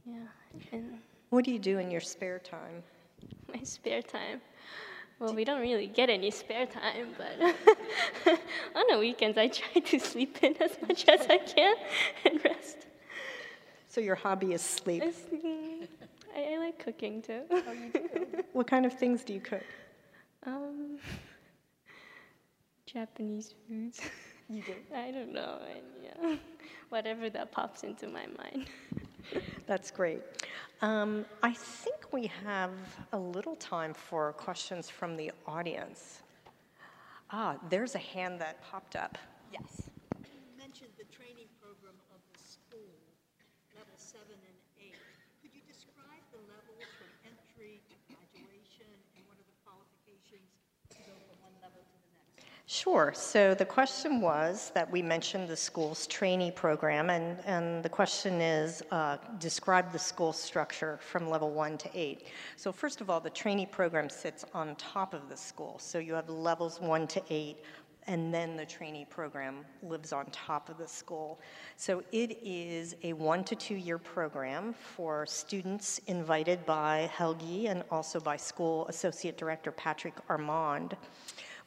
yeah. 0.05 0.27
And 0.71 0.99
What 1.29 1.45
do 1.45 1.51
you 1.51 1.59
do 1.59 1.77
in 1.77 1.91
your 1.91 2.01
spare 2.01 2.39
time? 2.39 2.83
my 3.53 3.63
spare 3.63 4.01
time. 4.01 4.41
Well, 5.19 5.33
we 5.33 5.43
don't 5.43 5.59
really 5.59 5.87
get 5.87 6.09
any 6.09 6.31
spare 6.31 6.65
time, 6.65 7.09
but 7.17 7.55
on 8.75 8.83
the 8.89 8.97
weekends 8.97 9.37
I 9.37 9.49
try 9.49 9.81
to 9.81 9.99
sleep 9.99 10.37
in 10.41 10.55
as 10.61 10.77
much 10.87 11.05
as 11.09 11.27
I 11.27 11.37
can 11.39 11.75
and 12.25 12.43
rest. 12.45 12.87
So 13.89 13.99
your 13.99 14.15
hobby 14.15 14.53
is 14.53 14.61
sleep. 14.61 15.03
I, 16.35 16.53
I 16.53 16.57
like 16.57 16.79
cooking 16.79 17.21
too. 17.21 17.41
What 18.53 18.67
kind 18.67 18.85
of 18.85 18.93
things 18.93 19.23
do 19.23 19.33
you 19.33 19.41
cook? 19.41 19.63
um, 20.45 20.97
Japanese 22.85 23.53
foods. 23.67 23.99
You 24.49 24.63
do. 24.63 24.73
I 24.95 25.11
don't 25.11 25.33
know. 25.33 25.59
I, 25.61 25.77
yeah, 26.03 26.35
whatever 26.89 27.29
that 27.29 27.51
pops 27.51 27.83
into 27.83 28.07
my 28.07 28.25
mind. 28.37 28.67
That's 29.67 29.91
great. 29.91 30.21
Um, 30.81 31.25
I 31.43 31.53
think 31.53 32.13
we 32.13 32.31
have 32.45 32.71
a 33.11 33.19
little 33.19 33.55
time 33.55 33.93
for 33.93 34.33
questions 34.33 34.89
from 34.89 35.17
the 35.17 35.31
audience. 35.45 36.21
Ah, 37.31 37.57
there's 37.69 37.95
a 37.95 37.99
hand 37.99 38.39
that 38.41 38.61
popped 38.63 38.95
up. 38.95 39.17
Yes. 39.51 39.89
You 40.17 40.39
mentioned 40.57 40.89
the 40.97 41.05
training 41.11 41.51
program 41.61 41.99
of 42.15 42.21
the 42.31 42.39
school, 42.39 42.95
level 43.75 43.93
seven 43.97 44.39
and 44.39 44.57
eight. 44.81 44.97
Could 45.43 45.53
you 45.53 45.61
describe 45.67 46.23
the 46.31 46.41
levels 46.47 46.87
from 46.97 47.11
entry 47.27 47.83
to 47.91 47.93
graduation, 48.09 48.89
and 49.13 49.21
what 49.27 49.37
are 49.37 49.45
the 49.45 49.59
qualifications 49.61 50.49
to 50.95 50.97
go 51.05 51.13
from 51.27 51.37
one 51.43 51.55
level 51.61 51.83
to 51.85 51.97
the 52.01 52.09
next? 52.17 52.58
Sure. 52.71 53.11
So 53.15 53.55
the 53.55 53.65
question 53.65 54.21
was 54.21 54.71
that 54.75 54.91
we 54.91 55.01
mentioned 55.01 55.47
the 55.47 55.55
school's 55.55 56.05
trainee 56.05 56.51
program, 56.51 57.09
and, 57.09 57.39
and 57.47 57.81
the 57.81 57.89
question 57.89 58.41
is 58.41 58.83
uh, 58.91 59.17
describe 59.39 59.91
the 59.91 59.97
school 59.97 60.31
structure 60.31 60.99
from 61.01 61.31
level 61.31 61.49
one 61.49 61.79
to 61.79 61.89
eight. 61.95 62.27
So, 62.57 62.71
first 62.71 63.01
of 63.01 63.09
all, 63.09 63.19
the 63.19 63.31
trainee 63.31 63.65
program 63.65 64.07
sits 64.07 64.45
on 64.53 64.75
top 64.75 65.15
of 65.15 65.29
the 65.29 65.35
school. 65.35 65.79
So, 65.79 65.97
you 65.97 66.13
have 66.13 66.29
levels 66.29 66.79
one 66.79 67.07
to 67.07 67.23
eight, 67.31 67.57
and 68.05 68.31
then 68.31 68.55
the 68.55 68.67
trainee 68.67 69.07
program 69.09 69.65
lives 69.81 70.13
on 70.13 70.27
top 70.27 70.69
of 70.69 70.77
the 70.77 70.87
school. 70.87 71.39
So, 71.75 72.03
it 72.11 72.37
is 72.43 72.95
a 73.01 73.13
one 73.13 73.43
to 73.45 73.55
two 73.55 73.77
year 73.77 73.97
program 73.97 74.75
for 74.75 75.25
students 75.25 76.01
invited 76.05 76.63
by 76.67 77.09
Helgi 77.17 77.65
and 77.65 77.83
also 77.89 78.19
by 78.19 78.37
school 78.37 78.85
associate 78.89 79.39
director 79.39 79.71
Patrick 79.71 80.13
Armand 80.29 80.95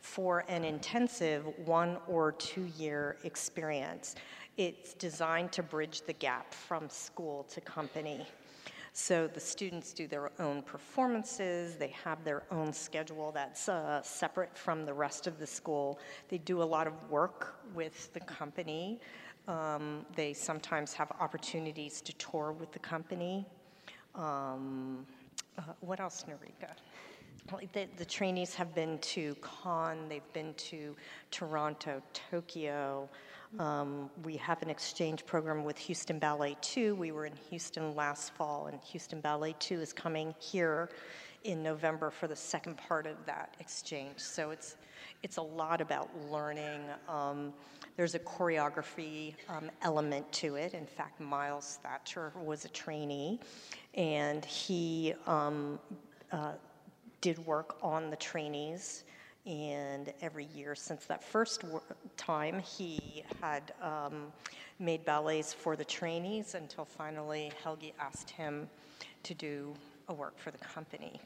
for 0.02 0.44
an 0.48 0.64
intensive 0.64 1.46
one 1.64 1.96
or 2.08 2.32
two 2.32 2.68
year 2.76 3.16
experience. 3.24 4.16
It's 4.58 4.92
designed 4.94 5.52
to 5.52 5.62
bridge 5.62 6.02
the 6.02 6.12
gap 6.12 6.52
from 6.52 6.90
school 6.90 7.44
to 7.44 7.60
company. 7.62 8.26
So 8.92 9.26
the 9.26 9.40
students 9.40 9.94
do 9.94 10.06
their 10.06 10.30
own 10.38 10.60
performances, 10.62 11.76
they 11.76 11.94
have 12.04 12.22
their 12.24 12.42
own 12.50 12.74
schedule 12.74 13.32
that's 13.32 13.70
uh, 13.70 14.02
separate 14.02 14.58
from 14.58 14.84
the 14.84 14.92
rest 14.92 15.26
of 15.26 15.38
the 15.38 15.46
school. 15.46 15.98
They 16.28 16.36
do 16.38 16.62
a 16.62 16.64
lot 16.64 16.86
of 16.86 16.92
work 17.08 17.56
with 17.74 18.12
the 18.12 18.20
company. 18.20 19.00
Um, 19.48 20.04
they 20.14 20.34
sometimes 20.34 20.92
have 20.92 21.10
opportunities 21.20 22.02
to 22.02 22.12
tour 22.14 22.52
with 22.52 22.70
the 22.72 22.78
company. 22.80 23.46
Um, 24.14 25.06
uh, 25.56 25.62
what 25.80 25.98
else, 26.00 26.26
Norika? 26.28 26.72
The, 27.46 27.86
the 27.96 28.04
trainees 28.04 28.54
have 28.54 28.74
been 28.74 28.98
to 28.98 29.36
Cannes, 29.42 30.08
they've 30.08 30.32
been 30.32 30.54
to 30.54 30.96
Toronto, 31.30 32.00
Tokyo. 32.30 33.08
Um, 33.58 34.10
we 34.24 34.36
have 34.36 34.62
an 34.62 34.70
exchange 34.70 35.26
program 35.26 35.64
with 35.64 35.76
Houston 35.76 36.18
Ballet 36.18 36.56
2. 36.62 36.94
We 36.94 37.12
were 37.12 37.26
in 37.26 37.34
Houston 37.50 37.94
last 37.94 38.32
fall, 38.32 38.68
and 38.68 38.80
Houston 38.80 39.20
Ballet 39.20 39.54
2 39.58 39.80
is 39.80 39.92
coming 39.92 40.34
here 40.38 40.88
in 41.44 41.62
November 41.62 42.10
for 42.10 42.28
the 42.28 42.36
second 42.36 42.78
part 42.78 43.06
of 43.06 43.16
that 43.26 43.56
exchange. 43.60 44.18
So 44.18 44.50
it's, 44.50 44.76
it's 45.22 45.36
a 45.36 45.42
lot 45.42 45.80
about 45.80 46.08
learning. 46.30 46.80
Um, 47.08 47.52
there's 47.96 48.14
a 48.14 48.20
choreography 48.20 49.34
um, 49.48 49.70
element 49.82 50.30
to 50.32 50.54
it. 50.54 50.72
In 50.72 50.86
fact, 50.86 51.20
Myles 51.20 51.78
Thatcher 51.82 52.32
was 52.42 52.64
a 52.64 52.68
trainee, 52.68 53.40
and 53.94 54.44
he 54.44 55.12
um, 55.26 55.78
uh, 56.30 56.52
did 57.22 57.38
work 57.46 57.76
on 57.82 58.10
the 58.10 58.16
trainees. 58.16 59.04
And 59.46 60.12
every 60.20 60.44
year 60.54 60.74
since 60.74 61.06
that 61.06 61.24
first 61.24 61.64
time, 62.16 62.60
he 62.60 63.24
had 63.40 63.72
um, 63.80 64.26
made 64.78 65.04
ballets 65.04 65.54
for 65.54 65.74
the 65.74 65.84
trainees 65.84 66.54
until 66.54 66.84
finally 66.84 67.50
Helgi 67.64 67.94
asked 67.98 68.30
him 68.30 68.68
to 69.22 69.34
do 69.34 69.74
a 70.08 70.14
work 70.14 70.38
for 70.38 70.50
the 70.50 70.58
company. 70.58 71.20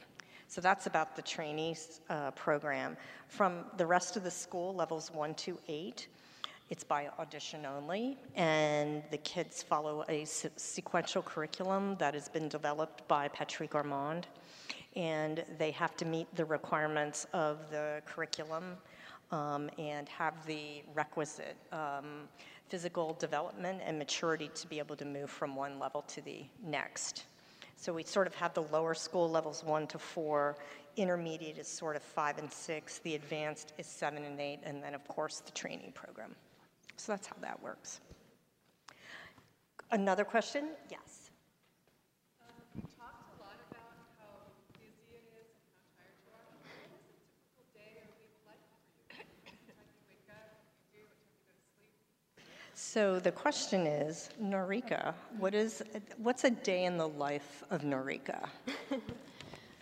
So 0.48 0.60
that's 0.60 0.86
about 0.86 1.16
the 1.16 1.22
trainees 1.22 2.00
uh, 2.08 2.30
program. 2.30 2.96
From 3.28 3.64
the 3.76 3.84
rest 3.84 4.16
of 4.16 4.22
the 4.22 4.30
school, 4.30 4.74
levels 4.74 5.10
one 5.12 5.34
to 5.34 5.58
eight, 5.68 6.06
it's 6.70 6.84
by 6.84 7.08
audition 7.18 7.66
only, 7.66 8.16
and 8.34 9.02
the 9.10 9.18
kids 9.18 9.62
follow 9.62 10.04
a 10.08 10.24
se- 10.24 10.50
sequential 10.56 11.22
curriculum 11.22 11.96
that 11.98 12.14
has 12.14 12.28
been 12.28 12.48
developed 12.48 13.06
by 13.08 13.28
Patrick 13.28 13.74
Armand 13.74 14.26
and 14.96 15.44
they 15.58 15.70
have 15.70 15.96
to 15.96 16.04
meet 16.04 16.26
the 16.34 16.44
requirements 16.44 17.26
of 17.32 17.70
the 17.70 18.02
curriculum 18.06 18.76
um, 19.30 19.70
and 19.78 20.08
have 20.08 20.44
the 20.46 20.82
requisite 20.94 21.56
um, 21.72 22.28
physical 22.68 23.14
development 23.20 23.80
and 23.84 23.98
maturity 23.98 24.50
to 24.54 24.66
be 24.66 24.78
able 24.78 24.96
to 24.96 25.04
move 25.04 25.30
from 25.30 25.54
one 25.54 25.78
level 25.78 26.02
to 26.08 26.20
the 26.22 26.44
next. 26.64 27.24
So 27.76 27.92
we 27.92 28.02
sort 28.02 28.26
of 28.26 28.34
have 28.34 28.54
the 28.54 28.62
lower 28.62 28.94
school 28.94 29.30
levels 29.30 29.62
one 29.62 29.86
to 29.88 29.98
four, 29.98 30.56
intermediate 30.96 31.58
is 31.58 31.68
sort 31.68 31.94
of 31.94 32.02
five 32.02 32.38
and 32.38 32.50
six, 32.50 32.98
the 33.00 33.14
advanced 33.14 33.74
is 33.76 33.86
seven 33.86 34.24
and 34.24 34.40
eight, 34.40 34.60
and 34.64 34.82
then, 34.82 34.94
of 34.94 35.06
course, 35.06 35.40
the 35.40 35.52
training 35.52 35.92
program. 35.94 36.34
So 36.96 37.12
that's 37.12 37.26
how 37.26 37.36
that 37.42 37.62
works. 37.62 38.00
Another 39.90 40.24
question? 40.24 40.70
Yes. 40.90 41.30
You 42.74 42.82
talked 42.98 43.28
a 43.28 43.44
lot 43.44 43.60
about 43.70 43.92
how 44.18 44.50
busy 44.72 45.12
it 45.12 45.22
is 45.36 45.52
and 45.52 45.68
how 45.70 46.00
tired 46.00 46.16
you 46.24 46.32
are. 46.32 46.48
What 46.64 46.88
is 46.96 47.04
a 47.04 47.12
typical 47.28 47.68
day 47.76 48.00
or 48.00 48.08
week 48.16 48.34
like 48.48 48.64
for 48.72 48.80
you? 48.80 48.96
What 49.04 49.20
time 49.20 49.76
do 49.76 49.92
you 49.92 50.08
wake 50.08 50.26
up? 50.32 50.48
What 50.56 50.96
do 50.96 50.96
you 50.96 51.04
do? 51.04 51.04
What 51.04 51.44
time 51.44 51.60
do 51.60 51.76
you 51.76 51.92
go 51.92 51.92
to 51.92 52.40
sleep? 52.40 52.75
So 52.88 53.18
the 53.18 53.32
question 53.32 53.84
is, 53.84 54.30
Norika, 54.40 55.12
what 55.40 55.54
is, 55.54 55.82
what's 56.18 56.44
a 56.44 56.50
day 56.50 56.84
in 56.84 56.96
the 56.96 57.08
life 57.08 57.64
of 57.70 57.82
Norika? 57.82 58.48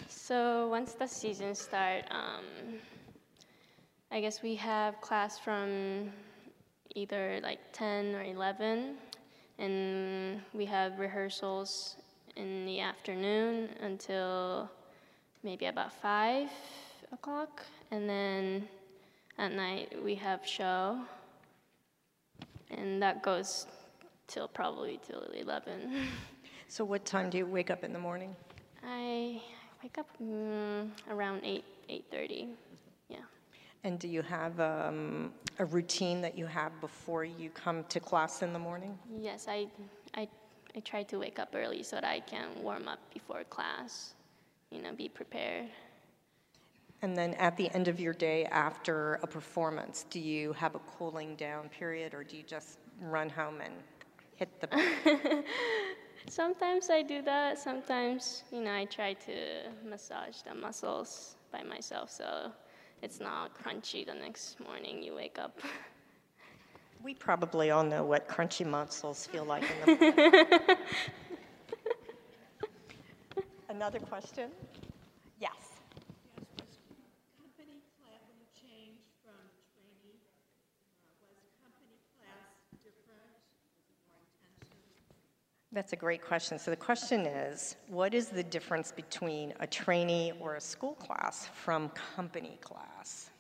So 0.08 0.68
once 0.68 0.94
the 0.94 1.06
season 1.06 1.54
start, 1.54 2.04
um, 2.10 2.78
I 4.10 4.22
guess 4.22 4.42
we 4.42 4.54
have 4.54 4.98
class 5.02 5.38
from 5.38 6.12
either 6.94 7.40
like 7.42 7.58
10 7.74 8.14
or 8.14 8.22
11, 8.22 8.94
and 9.58 10.40
we 10.54 10.64
have 10.64 10.98
rehearsals 10.98 11.96
in 12.36 12.64
the 12.64 12.80
afternoon 12.80 13.68
until 13.80 14.70
maybe 15.42 15.66
about 15.66 15.92
5 15.92 16.48
o'clock, 17.12 17.62
and 17.90 18.08
then 18.08 18.66
at 19.36 19.52
night 19.52 19.92
we 20.02 20.14
have 20.14 20.46
show, 20.46 20.98
and 22.78 23.02
that 23.02 23.22
goes 23.22 23.66
till 24.26 24.48
probably 24.48 25.00
till 25.06 25.22
11. 25.34 26.08
So 26.66 26.84
what 26.84 27.04
time 27.04 27.30
do 27.30 27.38
you 27.38 27.46
wake 27.46 27.70
up 27.70 27.84
in 27.84 27.92
the 27.92 27.98
morning? 27.98 28.34
I 28.82 29.40
wake 29.82 29.96
up 29.98 30.08
mm, 30.20 30.88
around 31.10 31.42
8, 31.44 31.64
8.30, 31.88 32.48
yeah. 33.08 33.18
And 33.84 33.98
do 33.98 34.08
you 34.08 34.22
have 34.22 34.58
um, 34.58 35.32
a 35.58 35.64
routine 35.66 36.20
that 36.22 36.36
you 36.36 36.46
have 36.46 36.72
before 36.80 37.24
you 37.24 37.50
come 37.50 37.84
to 37.90 38.00
class 38.00 38.42
in 38.42 38.52
the 38.52 38.58
morning? 38.58 38.98
Yes, 39.20 39.46
I, 39.48 39.68
I, 40.14 40.26
I 40.74 40.80
try 40.80 41.02
to 41.04 41.18
wake 41.18 41.38
up 41.38 41.54
early 41.54 41.82
so 41.82 41.96
that 41.96 42.04
I 42.04 42.20
can 42.20 42.48
warm 42.60 42.88
up 42.88 42.98
before 43.12 43.44
class, 43.44 44.14
you 44.70 44.82
know, 44.82 44.92
be 44.92 45.08
prepared. 45.08 45.68
And 47.04 47.14
then 47.14 47.34
at 47.34 47.54
the 47.58 47.68
end 47.74 47.86
of 47.88 48.00
your 48.00 48.14
day 48.14 48.46
after 48.46 49.20
a 49.22 49.26
performance, 49.26 50.06
do 50.08 50.18
you 50.18 50.54
have 50.54 50.74
a 50.74 50.78
cooling 50.78 51.36
down 51.36 51.68
period 51.68 52.14
or 52.14 52.24
do 52.24 52.34
you 52.34 52.42
just 52.42 52.78
run 52.98 53.28
home 53.28 53.60
and 53.60 53.74
hit 54.36 54.48
the 54.62 54.68
Sometimes 56.30 56.88
I 56.88 57.02
do 57.02 57.20
that. 57.20 57.58
Sometimes, 57.58 58.44
you 58.50 58.62
know, 58.62 58.72
I 58.72 58.86
try 58.86 59.12
to 59.12 59.34
massage 59.86 60.38
the 60.48 60.54
muscles 60.54 61.36
by 61.52 61.62
myself 61.62 62.10
so 62.10 62.50
it's 63.02 63.20
not 63.20 63.50
crunchy 63.62 64.06
the 64.06 64.14
next 64.14 64.58
morning 64.58 65.02
you 65.02 65.14
wake 65.14 65.38
up. 65.38 65.60
We 67.02 67.12
probably 67.12 67.70
all 67.70 67.84
know 67.84 68.02
what 68.02 68.28
crunchy 68.28 68.64
muscles 68.64 69.26
feel 69.26 69.44
like 69.44 69.62
in 69.62 69.68
the 69.84 69.86
morning. 70.16 70.76
Another 73.68 73.98
question? 73.98 74.48
Yes. 75.38 75.52
Yes, 76.64 76.64
was 76.64 76.78
company 77.38 77.80
class, 78.00 78.20
when 78.28 78.36
you 78.40 78.48
changed 78.56 79.04
from 79.22 79.36
trainee, 79.72 80.20
uh, 81.20 81.28
was 81.38 81.52
company 81.62 81.96
class 82.16 82.50
different? 82.82 83.30
Was 83.70 83.86
it 83.86 83.96
more 84.08 84.20
intensive? 84.20 84.84
That's 85.74 85.92
a 85.92 85.96
great 85.96 86.22
question. 86.22 86.56
So 86.56 86.70
the 86.70 86.76
question 86.76 87.26
is, 87.26 87.74
what 87.88 88.14
is 88.14 88.28
the 88.28 88.44
difference 88.44 88.92
between 88.92 89.52
a 89.58 89.66
trainee 89.66 90.32
or 90.38 90.54
a 90.54 90.60
school 90.60 90.94
class 90.94 91.48
from 91.52 91.88
company 91.88 92.58
class? 92.60 93.30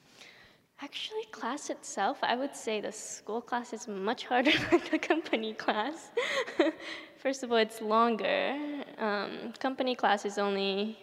Actually, 0.82 1.26
class 1.30 1.70
itself, 1.70 2.18
I 2.24 2.34
would 2.34 2.56
say 2.56 2.80
the 2.80 2.90
school 2.90 3.40
class 3.40 3.72
is 3.72 3.86
much 3.86 4.24
harder 4.24 4.50
than 4.70 4.80
the 4.90 4.98
company 4.98 5.52
class. 5.54 6.10
First 7.18 7.44
of 7.44 7.52
all, 7.52 7.58
it's 7.58 7.80
longer. 7.80 8.58
Um, 8.98 9.52
company 9.60 9.94
class 9.94 10.24
is 10.24 10.36
only 10.36 10.98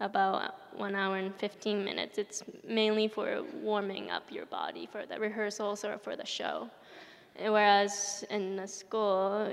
about 0.00 0.76
one 0.78 0.94
hour 0.94 1.16
and 1.16 1.34
15 1.36 1.82
minutes. 1.82 2.18
It's 2.18 2.42
mainly 2.68 3.08
for 3.08 3.42
warming 3.62 4.10
up 4.10 4.24
your 4.30 4.44
body 4.44 4.86
for 4.92 5.06
the 5.06 5.18
rehearsals 5.18 5.86
or 5.86 5.96
for 5.96 6.16
the 6.16 6.26
show. 6.26 6.68
Whereas 7.38 8.24
in 8.30 8.56
the 8.56 8.68
school, 8.68 9.50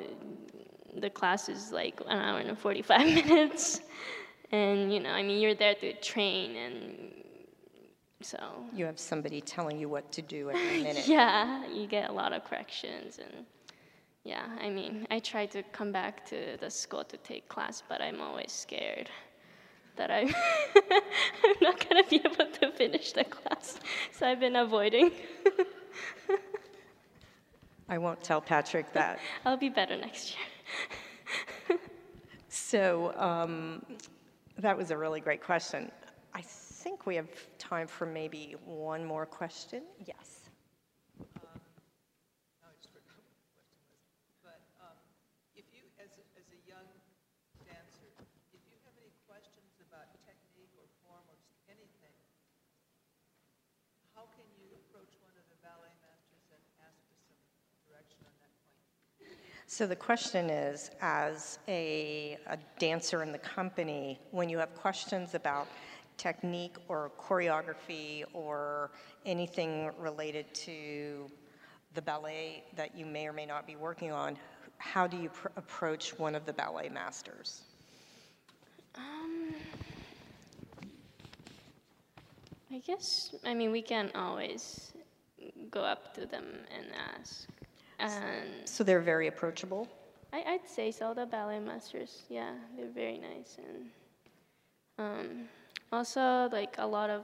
the 0.99 1.09
class 1.09 1.49
is 1.49 1.71
like 1.71 1.99
an 2.07 2.17
hour 2.19 2.39
and 2.39 2.57
45 2.57 2.99
minutes. 3.25 3.81
And, 4.51 4.93
you 4.93 4.99
know, 4.99 5.09
I 5.09 5.23
mean, 5.23 5.41
you're 5.41 5.55
there 5.55 5.75
to 5.75 5.93
train 6.01 6.55
and 6.55 7.09
so 8.21 8.37
You 8.73 8.85
have 8.85 8.99
somebody 8.99 9.41
telling 9.41 9.77
you 9.79 9.89
what 9.89 10.11
to 10.13 10.21
do 10.21 10.49
every 10.49 10.83
minute. 10.87 11.07
yeah, 11.07 11.67
you 11.67 11.87
get 11.87 12.09
a 12.09 12.13
lot 12.13 12.31
of 12.33 12.43
corrections 12.45 13.19
and 13.19 13.45
yeah, 14.23 14.45
I 14.61 14.69
mean, 14.69 15.05
I 15.11 15.19
try 15.19 15.45
to 15.47 15.63
come 15.73 15.91
back 15.91 16.25
to 16.27 16.55
the 16.61 16.69
school 16.69 17.03
to 17.03 17.17
take 17.17 17.49
class, 17.49 17.83
but 17.89 18.01
I'm 18.01 18.21
always 18.21 18.53
scared 18.53 19.09
that 19.97 20.09
I'm, 20.09 20.29
I'm 21.43 21.55
not 21.61 21.89
gonna 21.89 22.03
be 22.09 22.21
able 22.23 22.49
to 22.61 22.71
finish 22.71 23.11
the 23.11 23.25
class, 23.25 23.79
so 24.13 24.25
I've 24.25 24.39
been 24.39 24.55
avoiding. 24.55 25.11
I 27.89 27.97
won't 27.97 28.23
tell 28.23 28.39
Patrick 28.39 28.93
that. 28.93 29.19
I'll 29.45 29.57
be 29.57 29.67
better 29.69 29.97
next 29.97 30.31
year. 30.31 30.45
So 32.49 33.13
um, 33.17 33.81
that 34.57 34.77
was 34.77 34.91
a 34.91 34.97
really 34.97 35.19
great 35.21 35.41
question. 35.43 35.91
I 36.33 36.41
think 36.41 37.05
we 37.05 37.15
have 37.15 37.29
time 37.57 37.87
for 37.87 38.05
maybe 38.05 38.55
one 38.65 39.05
more 39.05 39.25
question. 39.25 39.83
Yes. 40.05 40.49
I 41.21 42.69
just 42.81 42.89
forgot 42.93 43.21
what 43.21 43.33
the 43.41 43.45
question 43.53 43.77
was. 43.93 44.01
But 44.41 44.61
um, 44.81 44.97
if 45.53 45.65
you, 45.73 45.85
as 46.01 46.11
a, 46.17 46.23
as 46.37 46.45
a 46.49 46.59
young 46.65 46.89
dancer, 47.65 48.09
if 48.53 48.61
you 48.65 48.75
have 48.89 48.95
any 49.01 49.13
questions 49.29 49.73
about 49.85 50.09
technique 50.25 50.73
or 50.77 50.89
form 51.05 51.23
or 51.29 51.37
just 51.45 51.57
anything, 51.69 52.13
how 54.17 54.25
can 54.33 54.45
you 54.57 54.65
approach 54.87 55.13
one 55.21 55.33
of 55.37 55.45
the 55.49 55.57
ballet 55.61 55.93
masters 56.01 56.45
and 56.53 56.61
ask 56.85 56.97
for 57.05 57.17
some 57.21 57.37
direction 57.85 58.17
on 58.25 58.33
that 58.41 58.53
point? 58.65 58.81
So 59.73 59.87
the 59.87 59.95
question 59.95 60.51
is, 60.51 60.91
as 61.01 61.57
a, 61.67 62.37
a 62.45 62.59
dancer 62.77 63.23
in 63.23 63.31
the 63.31 63.39
company, 63.39 64.19
when 64.29 64.47
you 64.47 64.59
have 64.59 64.75
questions 64.75 65.33
about 65.33 65.67
technique 66.15 66.75
or 66.89 67.09
choreography 67.19 68.23
or 68.33 68.91
anything 69.25 69.89
related 69.97 70.53
to 70.53 71.25
the 71.95 72.03
ballet 72.03 72.63
that 72.75 72.95
you 72.95 73.07
may 73.07 73.25
or 73.25 73.33
may 73.33 73.47
not 73.47 73.65
be 73.65 73.75
working 73.75 74.11
on, 74.11 74.37
how 74.77 75.07
do 75.07 75.17
you 75.17 75.29
pr- 75.29 75.47
approach 75.57 76.19
one 76.19 76.35
of 76.35 76.45
the 76.45 76.53
ballet 76.53 76.89
masters? 76.89 77.63
Um, 78.93 79.55
I 82.71 82.77
guess, 82.77 83.33
I 83.43 83.55
mean, 83.55 83.71
we 83.71 83.81
can 83.81 84.11
always 84.13 84.93
go 85.71 85.81
up 85.81 86.13
to 86.13 86.27
them 86.27 86.45
and 86.77 86.85
ask. 87.17 87.47
And 88.03 88.67
So 88.67 88.83
they're 88.83 89.01
very 89.01 89.27
approachable. 89.27 89.87
I, 90.31 90.43
I'd 90.47 90.67
say 90.67 90.91
so. 90.91 91.13
The 91.13 91.25
ballet 91.25 91.59
masters, 91.59 92.23
yeah, 92.29 92.51
they're 92.75 92.87
very 92.89 93.19
nice, 93.19 93.57
and 93.57 93.89
um, 94.97 95.27
also 95.91 96.49
like 96.51 96.75
a 96.79 96.85
lot 96.85 97.09
of 97.09 97.23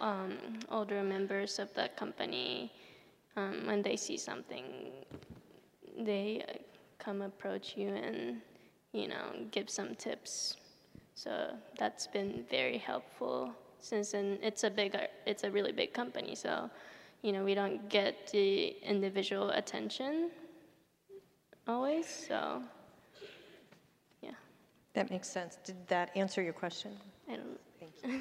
um, 0.00 0.32
older 0.70 1.02
members 1.02 1.58
of 1.58 1.72
the 1.74 1.88
company, 1.96 2.70
um, 3.36 3.66
when 3.66 3.82
they 3.82 3.96
see 3.96 4.16
something, 4.16 4.64
they 5.98 6.44
uh, 6.48 6.52
come 6.98 7.22
approach 7.22 7.76
you 7.76 7.88
and 7.88 8.42
you 8.92 9.08
know 9.08 9.24
give 9.50 9.70
some 9.70 9.94
tips. 9.94 10.56
So 11.14 11.54
that's 11.78 12.06
been 12.06 12.44
very 12.50 12.78
helpful 12.78 13.54
since 13.80 14.14
in, 14.14 14.38
it's 14.42 14.64
a 14.64 14.70
big, 14.70 14.96
it's 15.26 15.44
a 15.44 15.50
really 15.50 15.72
big 15.72 15.92
company. 15.92 16.34
So 16.34 16.70
you 17.22 17.32
know 17.32 17.44
we 17.44 17.54
don't 17.54 17.88
get 17.88 18.30
the 18.32 18.76
individual 18.82 19.50
attention 19.50 20.30
always. 21.68 22.06
So, 22.28 22.62
yeah, 24.22 24.30
That 24.94 25.10
makes 25.10 25.28
sense. 25.28 25.58
Did 25.64 25.76
that 25.88 26.10
answer 26.16 26.42
your 26.42 26.52
question? 26.52 26.92
I 27.28 27.36
don't. 27.36 27.60
Thank 27.78 27.92
you. 28.04 28.20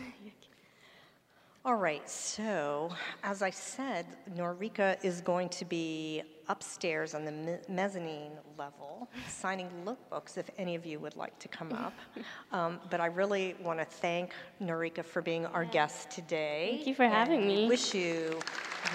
All 1.65 1.75
right, 1.75 2.09
so 2.09 2.89
as 3.21 3.41
I 3.41 3.49
said, 3.49 4.05
Norika 4.33 4.97
is 5.03 5.19
going 5.19 5.49
to 5.49 5.65
be 5.65 6.23
upstairs 6.49 7.13
on 7.13 7.23
the 7.23 7.31
me- 7.31 7.57
mezzanine 7.69 8.31
level 8.57 9.09
signing 9.27 9.69
lookbooks 9.85 10.37
if 10.37 10.49
any 10.57 10.75
of 10.75 10.85
you 10.85 10.99
would 10.99 11.15
like 11.15 11.37
to 11.39 11.47
come 11.47 11.71
up. 11.73 11.93
Um, 12.51 12.79
but 12.89 12.99
I 12.99 13.05
really 13.05 13.55
want 13.61 13.77
to 13.77 13.85
thank 13.85 14.33
Norika 14.59 15.05
for 15.05 15.21
being 15.21 15.45
our 15.45 15.65
guest 15.65 16.09
today. 16.09 16.69
Thank 16.71 16.87
you 16.87 16.95
for 16.95 17.05
having 17.05 17.45
me. 17.45 17.67
Wish 17.67 17.93
you 17.93 18.39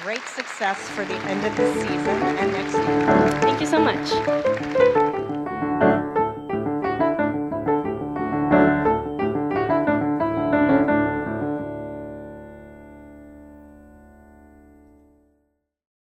great 0.03 0.23
success 0.23 0.89
for 0.89 1.05
the 1.05 1.15
end 1.15 1.45
of 1.45 1.57
the 1.57 1.73
season 1.75 2.23
and 2.23 2.53
next 2.53 2.75
year. 2.75 3.41
Thank 3.43 3.61
you 3.61 3.67
so 3.67 3.79
much. 3.79 5.05